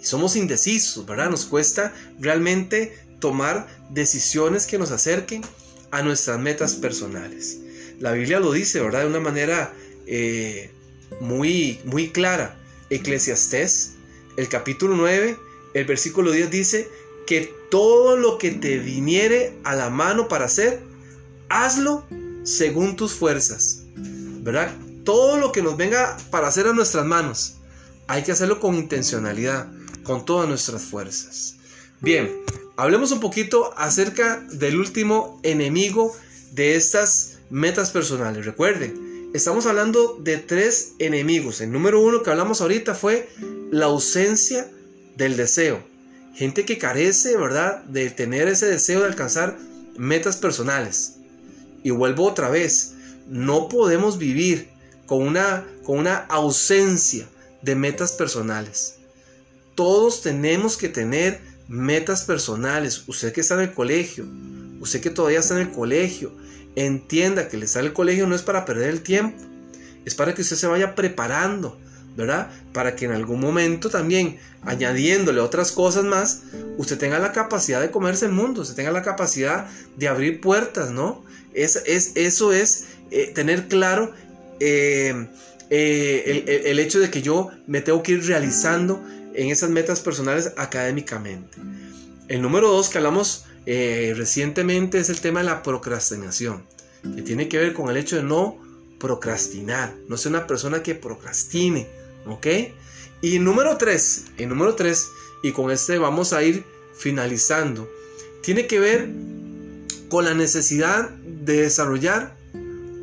Somos 0.00 0.36
indecisos, 0.36 1.06
¿verdad? 1.06 1.30
Nos 1.30 1.46
cuesta 1.46 1.92
realmente 2.20 2.96
tomar 3.18 3.66
decisiones 3.90 4.66
que 4.66 4.78
nos 4.78 4.90
acerquen 4.90 5.42
a 5.90 6.02
nuestras 6.02 6.38
metas 6.38 6.74
personales. 6.74 7.58
La 7.98 8.12
Biblia 8.12 8.38
lo 8.38 8.52
dice, 8.52 8.80
¿verdad? 8.80 9.00
De 9.00 9.06
una 9.06 9.20
manera 9.20 9.72
eh, 10.06 10.70
muy, 11.20 11.80
muy 11.84 12.10
clara. 12.10 12.56
Eclesiastés, 12.90 13.94
el 14.36 14.48
capítulo 14.48 14.96
9, 14.96 15.36
el 15.74 15.84
versículo 15.84 16.32
10 16.32 16.50
dice, 16.50 16.88
que 17.26 17.54
todo 17.70 18.16
lo 18.16 18.38
que 18.38 18.52
te 18.52 18.78
viniere 18.78 19.52
a 19.62 19.74
la 19.74 19.90
mano 19.90 20.28
para 20.28 20.46
hacer, 20.46 20.80
hazlo 21.50 22.06
según 22.42 22.96
tus 22.96 23.12
fuerzas. 23.12 23.82
¿Verdad? 23.94 24.74
Todo 25.04 25.36
lo 25.36 25.52
que 25.52 25.62
nos 25.62 25.76
venga 25.76 26.16
para 26.30 26.48
hacer 26.48 26.66
a 26.66 26.72
nuestras 26.72 27.04
manos, 27.04 27.56
hay 28.06 28.22
que 28.22 28.32
hacerlo 28.32 28.60
con 28.60 28.76
intencionalidad, 28.76 29.70
con 30.04 30.24
todas 30.24 30.48
nuestras 30.48 30.82
fuerzas. 30.82 31.56
Bien, 32.00 32.32
hablemos 32.78 33.12
un 33.12 33.20
poquito 33.20 33.74
acerca 33.76 34.40
del 34.52 34.78
último 34.78 35.38
enemigo 35.42 36.16
de 36.52 36.76
estas 36.76 37.38
metas 37.50 37.90
personales. 37.90 38.46
Recuerden, 38.46 39.07
estamos 39.34 39.66
hablando 39.66 40.18
de 40.20 40.38
tres 40.38 40.94
enemigos. 40.98 41.60
El 41.60 41.72
número 41.72 42.00
uno 42.00 42.22
que 42.22 42.30
hablamos 42.30 42.60
ahorita 42.60 42.94
fue 42.94 43.28
la 43.70 43.86
ausencia 43.86 44.70
del 45.16 45.36
deseo. 45.36 45.82
Gente 46.34 46.64
que 46.64 46.78
carece, 46.78 47.36
¿verdad?, 47.36 47.82
de 47.84 48.10
tener 48.10 48.48
ese 48.48 48.66
deseo 48.66 49.00
de 49.00 49.06
alcanzar 49.06 49.58
metas 49.96 50.36
personales. 50.36 51.16
Y 51.82 51.90
vuelvo 51.90 52.24
otra 52.24 52.48
vez, 52.48 52.94
no 53.28 53.68
podemos 53.68 54.18
vivir 54.18 54.68
con 55.06 55.26
una, 55.26 55.66
con 55.84 55.98
una 55.98 56.16
ausencia 56.16 57.28
de 57.62 57.74
metas 57.74 58.12
personales. 58.12 58.96
Todos 59.74 60.22
tenemos 60.22 60.76
que 60.76 60.88
tener 60.88 61.40
metas 61.66 62.22
personales. 62.22 63.04
Usted 63.06 63.32
que 63.32 63.40
está 63.40 63.54
en 63.54 63.60
el 63.60 63.74
colegio, 63.74 64.26
usted 64.80 65.00
que 65.00 65.10
todavía 65.10 65.40
está 65.40 65.54
en 65.54 65.68
el 65.68 65.72
colegio, 65.72 66.32
entienda 66.86 67.48
que 67.48 67.56
le 67.56 67.66
sale 67.66 67.88
el 67.88 67.92
colegio 67.92 68.26
no 68.26 68.34
es 68.34 68.42
para 68.42 68.64
perder 68.64 68.90
el 68.90 69.02
tiempo, 69.02 69.42
es 70.04 70.14
para 70.14 70.34
que 70.34 70.42
usted 70.42 70.56
se 70.56 70.66
vaya 70.66 70.94
preparando, 70.94 71.78
¿verdad? 72.16 72.50
Para 72.72 72.96
que 72.96 73.04
en 73.04 73.12
algún 73.12 73.40
momento 73.40 73.90
también, 73.90 74.38
añadiéndole 74.62 75.40
otras 75.40 75.72
cosas 75.72 76.04
más, 76.04 76.42
usted 76.76 76.98
tenga 76.98 77.18
la 77.18 77.32
capacidad 77.32 77.80
de 77.80 77.90
comerse 77.90 78.26
el 78.26 78.32
mundo, 78.32 78.62
usted 78.62 78.74
tenga 78.74 78.90
la 78.90 79.02
capacidad 79.02 79.68
de 79.96 80.08
abrir 80.08 80.40
puertas, 80.40 80.90
¿no? 80.90 81.24
Es, 81.54 81.82
es 81.86 82.12
eso 82.16 82.52
es 82.52 82.86
eh, 83.10 83.32
tener 83.34 83.68
claro 83.68 84.12
eh, 84.60 85.28
eh, 85.70 86.62
el, 86.66 86.78
hecho 86.78 86.98
de 86.98 87.10
que 87.10 87.22
yo 87.22 87.50
me 87.66 87.80
tengo 87.80 88.02
que 88.02 88.12
ir 88.12 88.26
realizando 88.26 89.02
en 89.34 89.50
esas 89.50 89.70
metas 89.70 90.00
personales 90.00 90.52
académicamente. 90.56 91.58
El 92.28 92.42
número 92.42 92.70
dos 92.70 92.88
que 92.88 92.98
hablamos 92.98 93.44
recientemente 94.16 94.98
es 94.98 95.10
el 95.10 95.20
tema 95.20 95.40
de 95.40 95.46
la 95.46 95.62
procrastinación, 95.62 96.64
que 97.14 97.22
tiene 97.22 97.48
que 97.48 97.58
ver 97.58 97.74
con 97.74 97.90
el 97.90 97.96
hecho 97.96 98.16
de 98.16 98.22
no 98.22 98.56
procrastinar, 98.98 99.94
no 100.08 100.16
ser 100.16 100.32
una 100.32 100.46
persona 100.46 100.82
que 100.82 100.94
procrastine, 100.94 101.86
¿Ok? 102.26 102.46
Y 103.22 103.38
número 103.38 103.76
3, 103.76 104.24
el 104.38 104.48
número 104.48 104.74
3, 104.74 105.08
y 105.42 105.52
con 105.52 105.70
este 105.70 105.98
vamos 105.98 106.32
a 106.32 106.42
ir 106.42 106.64
finalizando, 106.96 107.88
tiene 108.42 108.66
que 108.66 108.78
ver 108.78 109.08
con 110.08 110.24
la 110.24 110.34
necesidad 110.34 111.10
de 111.10 111.62
desarrollar 111.62 112.36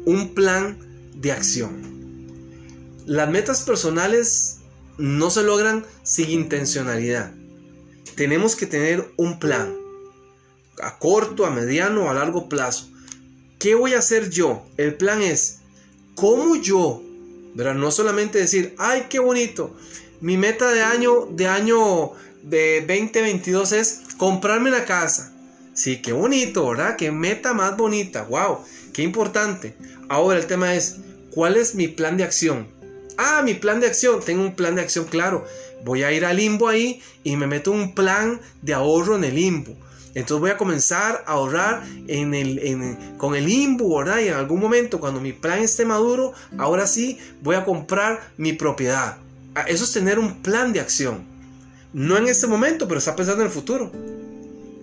un 0.05 0.33
plan 0.33 0.77
de 1.15 1.31
acción. 1.31 1.95
Las 3.05 3.29
metas 3.29 3.61
personales 3.63 4.59
no 4.97 5.29
se 5.29 5.43
logran 5.43 5.85
sin 6.03 6.29
intencionalidad. 6.29 7.33
Tenemos 8.15 8.55
que 8.55 8.65
tener 8.65 9.11
un 9.17 9.39
plan 9.39 9.75
a 10.81 10.97
corto, 10.97 11.45
a 11.45 11.51
mediano 11.51 12.05
o 12.05 12.09
a 12.09 12.13
largo 12.13 12.49
plazo. 12.49 12.89
¿Qué 13.59 13.75
voy 13.75 13.93
a 13.93 13.99
hacer 13.99 14.29
yo? 14.29 14.65
El 14.77 14.95
plan 14.95 15.21
es 15.21 15.59
cómo 16.15 16.55
yo 16.55 17.01
no 17.55 17.91
solamente 17.91 18.39
decir, 18.39 18.75
ay, 18.77 19.05
qué 19.09 19.19
bonito. 19.19 19.75
Mi 20.21 20.37
meta 20.37 20.71
de 20.71 20.81
año, 20.81 21.27
de 21.31 21.47
año 21.47 22.11
de 22.43 22.81
2022 22.81 23.71
es 23.71 24.01
comprarme 24.17 24.69
una 24.69 24.85
casa. 24.85 25.33
Sí, 25.73 26.01
qué 26.01 26.13
bonito, 26.13 26.69
¿verdad? 26.69 26.95
Qué 26.97 27.11
meta 27.11 27.53
más 27.53 27.75
bonita. 27.77 28.23
Wow, 28.23 28.59
qué 28.93 29.03
importante. 29.03 29.75
Ahora 30.09 30.39
el 30.39 30.47
tema 30.47 30.73
es, 30.75 30.97
¿cuál 31.31 31.57
es 31.57 31.75
mi 31.75 31.87
plan 31.87 32.17
de 32.17 32.23
acción? 32.23 32.67
Ah, 33.17 33.41
mi 33.43 33.53
plan 33.53 33.79
de 33.79 33.87
acción. 33.87 34.19
Tengo 34.23 34.43
un 34.43 34.55
plan 34.55 34.75
de 34.75 34.81
acción 34.81 35.05
claro. 35.05 35.45
voy 35.83 36.03
a 36.03 36.11
ir 36.11 36.25
al 36.25 36.37
limbo 36.37 36.67
ahí 36.67 37.01
y 37.23 37.35
me 37.35 37.47
meto 37.47 37.71
un 37.71 37.93
plan 37.93 38.41
de 38.61 38.73
ahorro 38.73 39.15
en 39.15 39.23
el 39.23 39.35
limbo. 39.35 39.75
Entonces 40.15 40.39
voy 40.39 40.49
a 40.49 40.57
comenzar 40.57 41.23
a 41.27 41.33
ahorrar 41.33 41.83
con 43.17 43.35
el 43.35 43.45
limbo, 43.45 43.97
¿verdad? 43.97 44.19
Y 44.21 44.29
en 44.29 44.35
algún 44.35 44.61
momento, 44.61 44.99
cuando 45.01 45.19
mi 45.19 45.33
plan 45.33 45.59
esté 45.59 45.85
maduro, 45.85 46.33
ahora 46.57 46.87
sí 46.87 47.19
voy 47.43 47.57
a 47.57 47.65
comprar 47.65 48.31
mi 48.37 48.53
propiedad. 48.53 49.17
Ah, 49.55 49.65
eso 49.67 49.83
es 49.83 49.91
tener 49.91 50.17
un 50.17 50.41
plan 50.41 50.71
de 50.71 50.79
acción. 50.79 51.25
No 51.91 52.17
en 52.17 52.27
este 52.27 52.47
momento, 52.47 52.87
pero 52.87 52.97
está 52.97 53.15
pensando 53.15 53.41
en 53.41 53.47
el 53.47 53.53
futuro. 53.53 53.91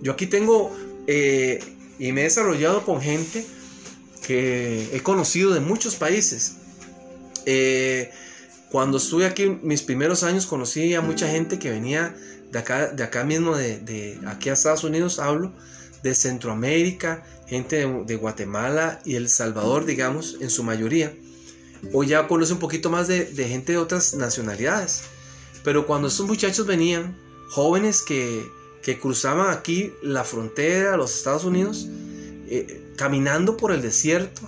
Yo 0.01 0.11
aquí 0.11 0.27
tengo 0.27 0.71
eh, 1.07 1.59
y 1.97 2.11
me 2.11 2.21
he 2.21 2.23
desarrollado 2.25 2.85
con 2.85 3.01
gente 3.01 3.43
que 4.25 4.89
he 4.93 4.99
conocido 5.01 5.51
de 5.53 5.59
muchos 5.59 5.95
países. 5.95 6.57
Eh, 7.47 8.11
cuando 8.71 8.97
estuve 8.97 9.25
aquí 9.25 9.59
mis 9.61 9.81
primeros 9.81 10.23
años 10.23 10.45
conocí 10.45 10.93
a 10.93 11.01
mucha 11.01 11.27
gente 11.27 11.59
que 11.59 11.69
venía 11.69 12.15
de 12.53 12.59
acá, 12.59 12.87
de 12.89 13.03
acá 13.03 13.23
mismo, 13.23 13.57
de, 13.57 14.19
aquí 14.27 14.49
a 14.49 14.53
Estados 14.53 14.83
Unidos 14.83 15.17
hablo, 15.17 15.51
de 16.03 16.13
Centroamérica, 16.13 17.25
gente 17.47 17.87
de, 18.05 18.15
Guatemala 18.15 19.01
y 19.03 19.15
El 19.15 19.27
Salvador, 19.27 19.85
digamos, 19.85 20.37
en 20.39 20.51
su 20.51 20.63
mayoría. 20.63 21.11
Hoy 21.93 22.07
ya 22.07 22.27
conoce 22.27 22.53
un 22.53 22.59
poquito 22.59 22.91
más 22.91 23.07
de, 23.07 23.25
gente 23.47 23.71
de 23.71 23.79
otras 23.79 24.13
nacionalidades. 24.13 25.01
Pero 25.63 25.87
cuando 25.87 26.09
estos 26.09 26.27
muchachos 26.27 26.67
venían, 26.67 27.17
jóvenes 27.49 28.03
que, 28.03 28.45
que 28.83 28.99
cruzaban 28.99 29.49
aquí 29.49 29.91
la 30.03 30.23
frontera 30.23 30.95
los 30.95 31.15
Estados 31.15 31.45
Unidos, 31.45 31.87
eh, 32.49 32.93
caminando 32.97 33.57
por 33.57 33.71
el 33.71 33.81
desierto, 33.81 34.43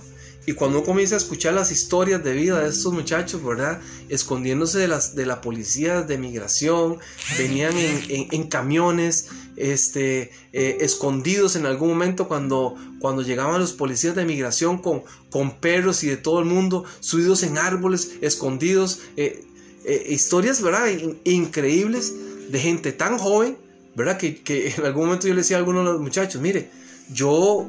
y 0.46 0.52
cuando 0.52 0.78
uno 0.78 0.86
comienza 0.86 1.16
a 1.16 1.18
escuchar 1.18 1.54
las 1.54 1.72
historias 1.72 2.22
de 2.22 2.32
vida 2.32 2.60
de 2.60 2.68
estos 2.68 2.92
muchachos, 2.92 3.42
¿verdad? 3.42 3.80
Escondiéndose 4.08 4.78
de, 4.78 4.86
las, 4.86 5.16
de 5.16 5.26
la 5.26 5.40
policía 5.40 6.02
de 6.02 6.18
migración, 6.18 6.98
venían 7.36 7.72
en, 7.76 8.44
camiones, 8.44 9.28
este, 9.56 10.30
eh, 10.52 10.78
escondidos 10.80 11.56
en 11.56 11.66
algún 11.66 11.88
momento 11.88 12.28
cuando, 12.28 12.76
cuando 13.00 13.22
llegaban 13.22 13.60
los 13.60 13.72
policías 13.72 14.14
de 14.14 14.24
migración 14.24 14.78
con, 14.78 15.02
con 15.30 15.58
perros 15.58 16.04
y 16.04 16.06
de 16.06 16.16
todo 16.16 16.38
el 16.38 16.44
mundo, 16.44 16.84
subidos 17.00 17.42
en 17.42 17.58
árboles, 17.58 18.12
escondidos. 18.20 19.00
Eh, 19.16 19.44
eh, 19.84 20.06
historias, 20.08 20.62
¿verdad? 20.62 20.88
increíbles 21.24 22.14
de 22.50 22.58
gente 22.58 22.92
tan 22.92 23.18
joven, 23.18 23.56
¿verdad? 23.96 24.16
Que, 24.16 24.42
que, 24.42 24.74
en 24.76 24.84
algún 24.84 25.06
momento 25.06 25.26
yo 25.26 25.34
le 25.34 25.40
decía 25.40 25.56
a 25.56 25.58
algunos 25.58 25.84
de 25.84 25.92
los 25.92 26.00
muchachos, 26.00 26.40
mire, 26.40 26.70
yo, 27.12 27.68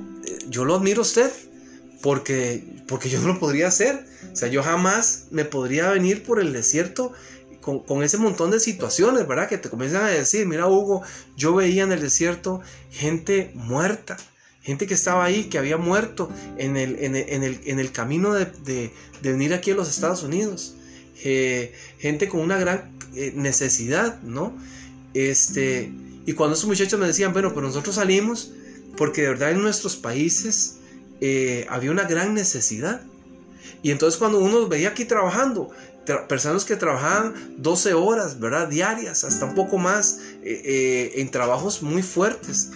yo 0.50 0.66
lo 0.66 0.76
admiro 0.76 1.02
a 1.02 1.04
usted 1.04 1.32
porque, 2.02 2.64
porque 2.88 3.10
yo 3.10 3.20
no 3.22 3.28
lo 3.28 3.40
podría 3.40 3.68
hacer. 3.68 4.06
O 4.32 4.36
sea, 4.36 4.50
yo 4.50 4.64
jamás 4.64 5.26
me 5.32 5.46
podría 5.46 5.90
venir 5.90 6.24
por 6.24 6.40
el 6.40 6.54
desierto 6.54 7.14
con, 7.62 8.02
ese 8.02 8.18
montón 8.18 8.50
de 8.50 8.62
situaciones, 8.62 9.28
¿verdad? 9.28 9.50
Que 9.50 9.58
te 9.58 9.70
comienzan 9.70 10.06
a 10.06 10.08
decir, 10.08 10.48
mira 10.48 10.68
Hugo, 10.68 11.02
yo 11.36 11.54
veía 11.54 11.84
en 11.84 11.92
el 11.92 12.00
desierto 12.00 12.62
gente 12.92 13.52
muerta, 13.56 14.16
gente 14.62 14.88
que 14.88 14.94
estaba 14.94 15.26
ahí, 15.26 15.46
que 15.46 15.58
había 15.58 15.76
muerto 15.76 16.32
en 16.58 16.78
el, 16.78 16.96
en 17.00 17.80
el, 17.80 17.92
camino 17.92 18.34
de, 18.34 18.94
venir 19.22 19.54
aquí 19.54 19.72
a 19.72 19.76
los 19.76 19.90
Estados 19.90 20.24
Unidos. 20.24 20.76
Eh, 21.26 21.74
gente 22.00 22.30
con 22.30 22.40
una 22.40 22.58
gran 22.58 22.98
eh, 23.16 23.34
necesidad, 23.36 24.22
¿no? 24.22 24.56
Este, 25.14 25.92
y 26.26 26.34
cuando 26.34 26.56
esos 26.56 26.68
muchachos 26.68 26.98
me 26.98 27.08
decían, 27.08 27.34
bueno, 27.34 27.50
pero 27.54 27.68
nosotros 27.68 27.96
salimos 27.96 28.54
porque 28.96 29.24
de 29.24 29.30
verdad 29.30 29.52
en 29.52 29.62
nuestros 29.62 29.96
países 29.96 30.77
eh, 31.22 31.66
había 31.70 31.92
una 31.92 32.04
gran 32.04 32.34
necesidad. 32.34 33.02
Y 33.82 33.92
entonces 33.92 34.18
cuando 34.18 34.40
uno 34.40 34.68
veía 34.68 34.90
aquí 34.90 35.06
trabajando, 35.06 35.70
personas 36.30 36.64
que 36.64 36.76
trabajaban 36.76 37.34
12 37.58 37.94
horas, 37.94 38.40
¿verdad? 38.40 38.68
Diarias, 38.68 39.24
hasta 39.24 39.46
un 39.46 39.56
poco 39.56 39.78
más, 39.78 40.20
eh, 40.44 40.62
eh, 40.64 41.12
en 41.16 41.30
trabajos 41.30 41.82
muy 41.84 42.02
fuertes, 42.02 42.72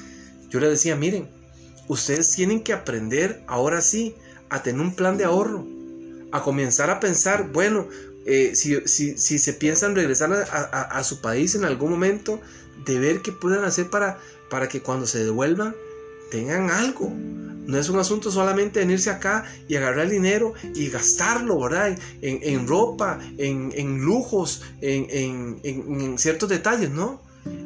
yo 0.50 0.60
le 0.60 0.70
decía, 0.70 0.96
miren, 0.96 1.30
ustedes 1.88 2.32
tienen 2.32 2.62
que 2.62 2.74
aprender 2.74 3.42
ahora 3.48 3.82
sí 3.82 4.16
a 4.50 4.62
tener 4.64 4.82
un 4.82 4.96
plan 4.96 5.18
de 5.18 5.24
ahorro, 5.24 5.66
a 6.32 6.44
comenzar 6.44 6.90
a 6.90 7.00
pensar, 7.00 7.52
bueno, 7.52 7.88
si, 8.54 8.76
si, 8.86 9.40
se 9.40 9.54
piensan 9.54 9.96
regresar 9.96 10.32
a, 10.32 11.04
su 11.04 11.22
país 11.22 11.56
en 11.56 11.66
algún 11.66 11.90
momento, 11.90 12.40
de 12.86 13.00
ver 13.00 13.22
qué 13.22 13.32
pueden 13.32 13.64
hacer 13.64 13.90
para, 13.90 14.20
para 14.50 14.68
que 14.68 14.82
cuando 14.82 15.08
se 15.08 15.24
devuelvan 15.24 15.74
tengan 16.30 16.70
algo, 16.70 17.12
no 17.68 17.78
es 17.78 17.90
un 17.90 18.00
asunto 18.00 18.32
solamente 18.32 18.80
venirse 18.80 19.10
acá 19.10 19.46
y 19.68 19.76
agarrar 19.76 20.10
dinero 20.10 20.54
y 20.74 20.90
gastarlo, 20.90 21.60
¿verdad? 21.60 21.98
En, 22.22 22.68
ropa, 22.68 23.20
en, 23.38 24.00
lujos, 24.00 24.64
en, 24.82 26.18
ciertos 26.18 26.50
detalles, 26.50 26.90
¿no? 26.90 27.22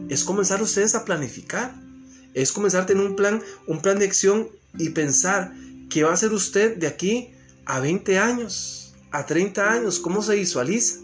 Es 0.10 0.23
comenzar 0.23 0.62
ustedes 0.62 0.95
a 0.95 1.05
planificar. 1.05 1.73
Es 2.34 2.51
comenzar 2.51 2.84
a 2.84 2.86
tener 2.86 3.05
un 3.05 3.15
plan, 3.15 3.41
un 3.67 3.81
plan 3.81 3.97
de 3.97 4.05
acción 4.05 4.49
y 4.77 4.89
pensar 4.89 5.53
qué 5.89 6.03
va 6.03 6.12
a 6.12 6.13
hacer 6.13 6.34
usted 6.34 6.75
de 6.77 6.88
aquí 6.88 7.29
a 7.65 7.79
20 7.79 8.19
años, 8.19 8.93
a 9.12 9.25
30 9.25 9.71
años, 9.71 9.99
cómo 9.99 10.21
se 10.21 10.36
visualiza. 10.36 10.99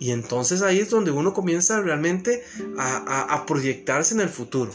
Y 0.00 0.10
entonces 0.10 0.62
ahí 0.62 0.80
es 0.80 0.90
donde 0.90 1.12
uno 1.12 1.32
comienza 1.32 1.80
realmente 1.80 2.42
a 2.76 3.44
proyectarse 3.46 4.14
en 4.14 4.20
el 4.20 4.28
futuro. 4.28 4.72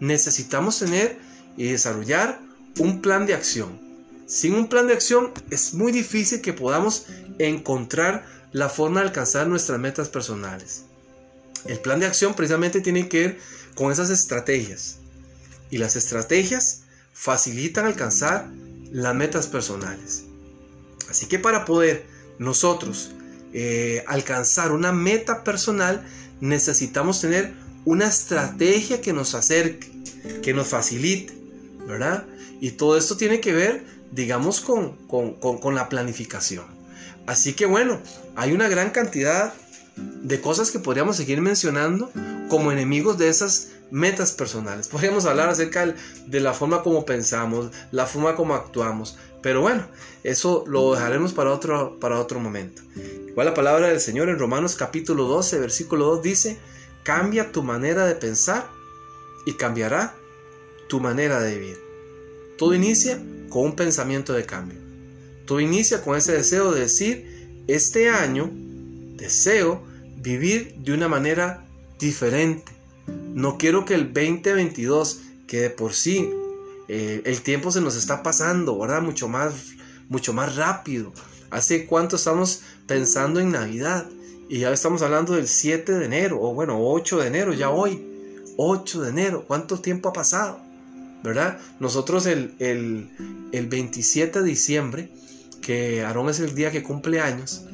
Necesitamos 0.00 0.78
tener 0.78 1.18
y 1.56 1.64
desarrollar 1.64 2.49
un 2.78 3.00
plan 3.00 3.26
de 3.26 3.34
acción. 3.34 3.78
Sin 4.26 4.54
un 4.54 4.68
plan 4.68 4.86
de 4.86 4.94
acción 4.94 5.32
es 5.50 5.74
muy 5.74 5.92
difícil 5.92 6.40
que 6.40 6.52
podamos 6.52 7.06
encontrar 7.38 8.24
la 8.52 8.68
forma 8.68 9.00
de 9.00 9.06
alcanzar 9.06 9.46
nuestras 9.48 9.78
metas 9.78 10.08
personales. 10.08 10.84
El 11.66 11.80
plan 11.80 12.00
de 12.00 12.06
acción 12.06 12.34
precisamente 12.34 12.80
tiene 12.80 13.08
que 13.08 13.20
ver 13.20 13.38
con 13.74 13.92
esas 13.92 14.10
estrategias. 14.10 14.98
Y 15.70 15.78
las 15.78 15.96
estrategias 15.96 16.82
facilitan 17.12 17.86
alcanzar 17.86 18.48
las 18.90 19.14
metas 19.14 19.46
personales. 19.46 20.24
Así 21.08 21.26
que 21.26 21.38
para 21.38 21.64
poder 21.64 22.06
nosotros 22.38 23.10
eh, 23.52 24.04
alcanzar 24.06 24.72
una 24.72 24.92
meta 24.92 25.44
personal 25.44 26.06
necesitamos 26.40 27.20
tener 27.20 27.52
una 27.84 28.06
estrategia 28.06 29.00
que 29.00 29.12
nos 29.12 29.34
acerque, 29.34 29.90
que 30.42 30.54
nos 30.54 30.68
facilite, 30.68 31.32
¿verdad? 31.86 32.24
Y 32.60 32.72
todo 32.72 32.96
esto 32.96 33.16
tiene 33.16 33.40
que 33.40 33.52
ver, 33.52 33.84
digamos, 34.12 34.60
con, 34.60 34.92
con, 35.06 35.74
la 35.74 35.88
planificación. 35.88 36.64
Así 37.26 37.54
que 37.54 37.66
bueno, 37.66 38.00
hay 38.36 38.52
una 38.52 38.68
gran 38.68 38.90
cantidad 38.90 39.54
de 39.96 40.40
cosas 40.40 40.70
que 40.70 40.78
podríamos 40.78 41.16
seguir 41.16 41.40
mencionando 41.40 42.10
como 42.48 42.72
enemigos 42.72 43.18
de 43.18 43.28
esas 43.28 43.68
metas 43.90 44.32
personales. 44.32 44.88
Podríamos 44.92 45.24
hablar 45.26 45.48
acerca 45.48 45.94
de 46.26 46.40
la 46.40 46.52
forma 46.52 46.82
como 46.82 47.04
pensamos, 47.04 47.70
la 47.90 48.06
forma 48.06 48.36
como 48.36 48.54
actuamos, 48.54 49.16
pero 49.42 49.62
bueno, 49.62 49.86
eso 50.22 50.64
lo 50.66 50.92
dejaremos 50.92 51.32
para 51.32 51.52
otro, 51.52 51.98
para 51.98 52.20
otro 52.20 52.40
momento. 52.40 52.82
Igual 53.28 53.46
la 53.46 53.54
palabra 53.54 53.88
del 53.88 54.00
Señor 54.00 54.28
en 54.28 54.38
Romanos 54.38 54.76
capítulo 54.76 55.24
12, 55.24 55.58
versículo 55.60 56.06
2 56.06 56.22
dice, 56.22 56.58
cambia 57.04 57.52
tu 57.52 57.62
manera 57.62 58.04
de 58.04 58.14
pensar 58.14 58.68
y 59.46 59.54
cambiará 59.54 60.14
tu 60.88 61.00
manera 61.00 61.40
de 61.40 61.58
vivir. 61.58 61.89
Todo 62.60 62.74
inicia 62.74 63.18
con 63.48 63.64
un 63.64 63.72
pensamiento 63.74 64.34
de 64.34 64.44
cambio. 64.44 64.78
Todo 65.46 65.60
inicia 65.60 66.02
con 66.02 66.14
ese 66.14 66.32
deseo 66.32 66.72
de 66.72 66.80
decir, 66.80 67.64
este 67.68 68.10
año 68.10 68.50
deseo 69.16 69.82
vivir 70.18 70.74
de 70.76 70.92
una 70.92 71.08
manera 71.08 71.64
diferente. 71.98 72.70
No 73.06 73.56
quiero 73.56 73.86
que 73.86 73.94
el 73.94 74.12
2022, 74.12 75.22
que 75.46 75.62
de 75.62 75.70
por 75.70 75.94
sí 75.94 76.28
eh, 76.88 77.22
el 77.24 77.40
tiempo 77.40 77.72
se 77.72 77.80
nos 77.80 77.96
está 77.96 78.22
pasando, 78.22 78.78
¿verdad? 78.78 79.00
Mucho 79.00 79.26
más, 79.26 79.54
mucho 80.10 80.34
más 80.34 80.54
rápido. 80.54 81.14
¿Hace 81.48 81.86
cuánto 81.86 82.16
estamos 82.16 82.60
pensando 82.86 83.40
en 83.40 83.52
Navidad? 83.52 84.06
Y 84.50 84.58
ya 84.58 84.70
estamos 84.70 85.00
hablando 85.00 85.32
del 85.32 85.48
7 85.48 85.92
de 85.94 86.04
enero, 86.04 86.38
o 86.42 86.52
bueno, 86.52 86.76
8 86.78 87.20
de 87.20 87.26
enero, 87.26 87.54
ya 87.54 87.70
hoy. 87.70 88.04
8 88.58 89.00
de 89.00 89.08
enero, 89.08 89.44
¿cuánto 89.46 89.80
tiempo 89.80 90.10
ha 90.10 90.12
pasado? 90.12 90.69
¿Verdad? 91.22 91.58
Nosotros 91.78 92.26
el, 92.26 93.08
27 93.52 94.40
de 94.40 94.44
diciembre, 94.44 95.10
que 95.60 96.02
Aarón 96.02 96.30
es 96.30 96.40
el 96.40 96.54
día 96.54 96.70
que 96.70 96.82
cumple 96.82 97.20
años, 97.20 97.64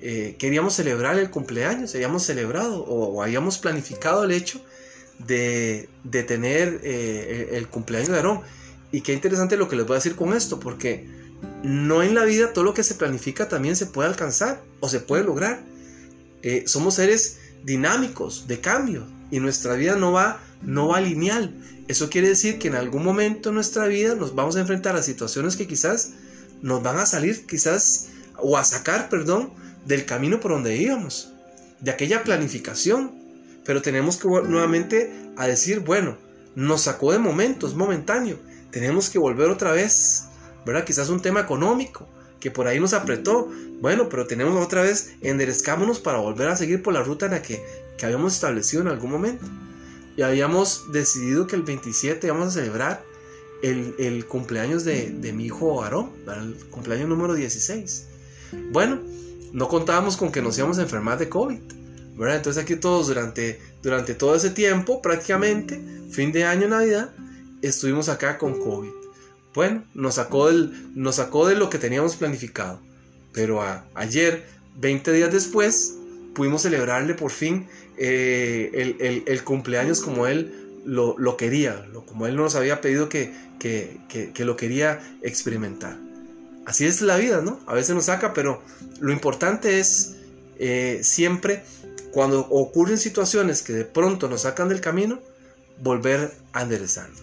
eh, 0.00 0.36
queríamos 0.38 0.74
celebrar 0.74 1.18
el 1.18 1.30
cumpleaños, 1.30 1.94
habíamos 1.94 2.24
celebrado 2.24 2.84
o, 2.84 3.22
habíamos 3.22 3.58
planificado 3.58 4.24
el 4.24 4.32
hecho 4.32 4.60
de, 5.26 5.88
tener 6.26 6.80
eh, 6.82 7.50
el, 7.52 7.68
cumpleaños 7.68 8.10
de 8.10 8.16
Aarón. 8.16 8.40
Y 8.92 9.00
qué 9.00 9.12
interesante 9.12 9.56
lo 9.56 9.68
que 9.68 9.76
les 9.76 9.86
voy 9.86 9.94
a 9.94 9.98
decir 9.98 10.14
con 10.14 10.34
esto, 10.34 10.60
porque 10.60 11.08
no 11.62 12.02
en 12.02 12.14
la 12.14 12.24
vida 12.24 12.52
todo 12.52 12.64
lo 12.64 12.74
que 12.74 12.82
se 12.82 12.94
planifica 12.94 13.48
también 13.48 13.76
se 13.76 13.86
puede 13.86 14.08
alcanzar 14.08 14.62
o 14.80 14.88
se 14.88 15.00
puede 15.00 15.24
lograr. 15.24 15.62
Eh, 16.42 16.64
somos 16.66 16.94
seres 16.94 17.38
dinámicos, 17.64 18.46
de 18.46 18.60
cambio, 18.60 19.06
y 19.30 19.40
nuestra 19.40 19.74
vida 19.74 19.96
no 19.96 20.12
va, 20.12 20.40
no 20.62 20.88
va 20.88 21.00
lineal. 21.00 21.54
Eso 21.86 22.08
quiere 22.08 22.28
decir 22.28 22.58
que 22.58 22.68
en 22.68 22.76
algún 22.76 23.04
momento 23.04 23.50
de 23.50 23.54
nuestra 23.54 23.86
vida 23.86 24.14
nos 24.14 24.34
vamos 24.34 24.56
a 24.56 24.60
enfrentar 24.60 24.96
a 24.96 25.02
situaciones 25.02 25.56
que 25.56 25.66
quizás 25.66 26.12
nos 26.62 26.82
van 26.82 26.98
a 26.98 27.04
salir, 27.04 27.44
quizás, 27.46 28.08
o 28.38 28.56
a 28.56 28.64
sacar, 28.64 29.10
perdón, 29.10 29.50
del 29.84 30.06
camino 30.06 30.40
por 30.40 30.52
donde 30.52 30.76
íbamos. 30.76 31.30
de 31.80 31.90
aquella 31.90 32.22
planificación. 32.22 33.12
Pero 33.64 33.82
tenemos 33.82 34.16
que 34.16 34.28
nuevamente 34.28 35.12
a 35.36 35.46
decir, 35.46 35.80
bueno, 35.80 36.16
nos 36.54 36.82
sacó 36.82 37.12
de 37.12 37.18
momentos, 37.18 37.74
momentáneo. 37.74 38.38
Tenemos 38.70 39.10
que 39.10 39.18
volver 39.18 39.50
otra 39.50 39.72
vez, 39.72 40.24
¿verdad? 40.64 40.84
Quizás 40.84 41.08
un 41.10 41.20
tema 41.20 41.40
económico 41.40 42.08
que 42.40 42.50
por 42.50 42.66
ahí 42.66 42.80
nos 42.80 42.94
apretó. 42.94 43.50
Bueno, 43.80 44.08
pero 44.08 44.26
tenemos 44.26 44.62
otra 44.64 44.82
vez 44.82 45.14
enderezcámonos 45.20 46.00
para 46.00 46.18
volver 46.18 46.48
a 46.48 46.56
seguir 46.56 46.82
por 46.82 46.94
la 46.94 47.02
ruta 47.02 47.26
en 47.26 47.32
la 47.32 47.42
que, 47.42 47.62
que 47.98 48.06
habíamos 48.06 48.34
establecido 48.34 48.82
en 48.82 48.88
algún 48.88 49.10
momento. 49.10 49.44
Y 50.16 50.22
habíamos 50.22 50.92
decidido 50.92 51.46
que 51.46 51.56
el 51.56 51.62
27 51.62 52.30
vamos 52.30 52.48
a 52.48 52.50
celebrar 52.52 53.04
el, 53.62 54.26
cumpleaños 54.26 54.84
de, 54.84 55.32
mi 55.34 55.46
hijo 55.46 55.82
Aarón, 55.82 56.10
el 56.26 56.54
cumpleaños 56.70 57.08
número 57.08 57.34
16. 57.34 58.06
Bueno, 58.70 59.00
no 59.52 59.68
contábamos 59.68 60.16
con 60.16 60.30
que 60.30 60.42
nos 60.42 60.56
íbamos 60.58 60.78
a 60.78 60.82
enfermar 60.82 61.18
de 61.18 61.28
COVID. 61.28 61.60
¿verdad? 62.16 62.36
Entonces 62.36 62.62
aquí 62.62 62.76
todos 62.76 63.08
durante, 63.08 63.60
durante 63.82 64.14
todo 64.14 64.34
ese 64.34 64.50
tiempo, 64.50 65.02
prácticamente, 65.02 65.80
fin 66.10 66.32
de 66.32 66.44
año, 66.44 66.68
Navidad, 66.68 67.10
estuvimos 67.62 68.08
acá 68.08 68.38
con 68.38 68.58
COVID. 68.58 68.90
Bueno, 69.54 69.84
nos 69.94 70.16
sacó, 70.16 70.48
del, 70.48 70.90
nos 70.94 71.16
sacó 71.16 71.46
de 71.46 71.56
lo 71.56 71.70
que 71.70 71.78
teníamos 71.78 72.16
planificado. 72.16 72.80
Pero 73.32 73.62
ayer, 73.94 74.46
20 74.76 75.12
días 75.12 75.32
después, 75.32 75.94
pudimos 76.34 76.62
celebrarle 76.62 77.14
por 77.14 77.30
fin 77.30 77.66
eh, 77.96 79.22
el, 79.26 79.44
cumpleaños 79.44 80.00
como 80.00 80.26
él 80.26 80.54
lo, 80.84 81.36
quería, 81.36 81.86
lo, 81.92 82.04
como 82.04 82.26
él 82.26 82.36
nos 82.36 82.54
había 82.54 82.80
pedido 82.80 83.08
que, 83.08 83.32
que, 83.58 84.44
lo 84.44 84.56
quería 84.56 85.00
experimentar. 85.22 85.96
Así 86.66 86.86
es 86.86 87.02
la 87.02 87.16
vida, 87.16 87.40
¿no? 87.42 87.60
A 87.66 87.74
veces 87.74 87.94
nos 87.94 88.06
saca, 88.06 88.32
pero 88.32 88.62
lo 89.00 89.12
importante 89.12 89.78
es 89.80 90.16
eh, 90.58 91.00
siempre 91.02 91.62
cuando 92.12 92.40
ocurren 92.40 92.96
situaciones 92.98 93.62
que 93.62 93.72
de 93.72 93.84
pronto 93.84 94.28
nos 94.28 94.42
sacan 94.42 94.68
del 94.68 94.80
camino, 94.80 95.20
volver 95.82 96.32
a 96.52 96.62
enderezarnos. 96.62 97.20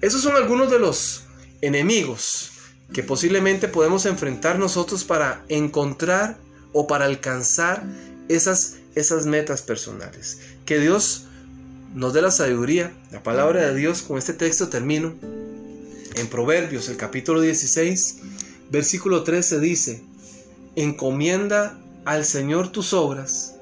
Esos 0.00 0.20
son 0.20 0.34
algunos 0.34 0.70
de 0.70 0.80
los 0.80 1.22
enemigos 1.60 2.50
que 2.92 3.02
posiblemente 3.02 3.68
podemos 3.68 4.04
enfrentar 4.04 4.58
nosotros 4.58 5.04
para 5.04 5.44
encontrar 5.48 6.36
o 6.72 6.86
para 6.86 7.04
alcanzar 7.04 7.84
esas, 8.28 8.76
esas 8.94 9.26
metas 9.26 9.62
personales. 9.62 10.40
Que 10.64 10.78
Dios 10.78 11.26
nos 11.94 12.12
dé 12.12 12.22
la 12.22 12.30
sabiduría, 12.30 12.92
la 13.10 13.22
palabra 13.22 13.66
de 13.66 13.74
Dios, 13.74 14.02
con 14.02 14.18
este 14.18 14.32
texto 14.32 14.68
termino. 14.68 15.14
En 16.14 16.26
Proverbios, 16.28 16.88
el 16.88 16.96
capítulo 16.96 17.40
16, 17.40 18.18
versículo 18.70 19.22
13 19.24 19.60
dice, 19.60 20.02
encomienda 20.76 21.78
al 22.04 22.24
Señor 22.24 22.70
tus 22.70 22.92
obras 22.92 23.54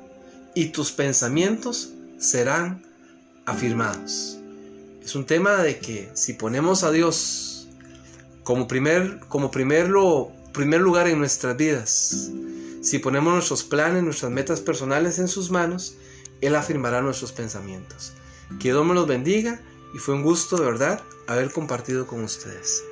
y 0.55 0.67
tus 0.67 0.93
pensamientos 0.93 1.93
serán 2.19 2.83
afirmados. 3.47 4.39
Es 5.03 5.15
un 5.15 5.27
tema 5.27 5.63
de 5.63 5.79
que 5.79 6.11
si 6.15 6.35
ponemos 6.35 6.85
a 6.85 6.91
Dios 6.91 7.69
como 8.43 8.69
primer, 8.69 9.21
como 9.29 9.51
primer 9.51 9.89
lugar 9.89 11.09
en 11.09 11.19
nuestras 11.19 11.57
vidas, 11.57 12.31
si 12.81 12.99
ponemos 12.99 13.35
nuestros 13.35 13.63
planes, 13.63 14.03
nuestras 14.03 14.33
metas 14.33 14.61
personales 14.61 15.19
en 15.19 15.29
sus 15.29 15.51
manos, 15.51 15.97
Él 16.41 16.55
afirmará 16.55 17.03
nuestros 17.03 17.33
pensamientos. 17.33 18.13
Que 18.59 18.71
Dios 18.71 18.85
me 18.85 18.95
los 18.95 19.07
bendiga 19.07 19.61
y 19.95 19.99
fue 19.99 20.15
un 20.15 20.23
gusto 20.23 20.57
de 20.57 20.65
verdad 20.65 21.03
haber 21.27 21.53
compartido 21.53 22.07
con 22.07 22.25
ustedes. 22.25 22.83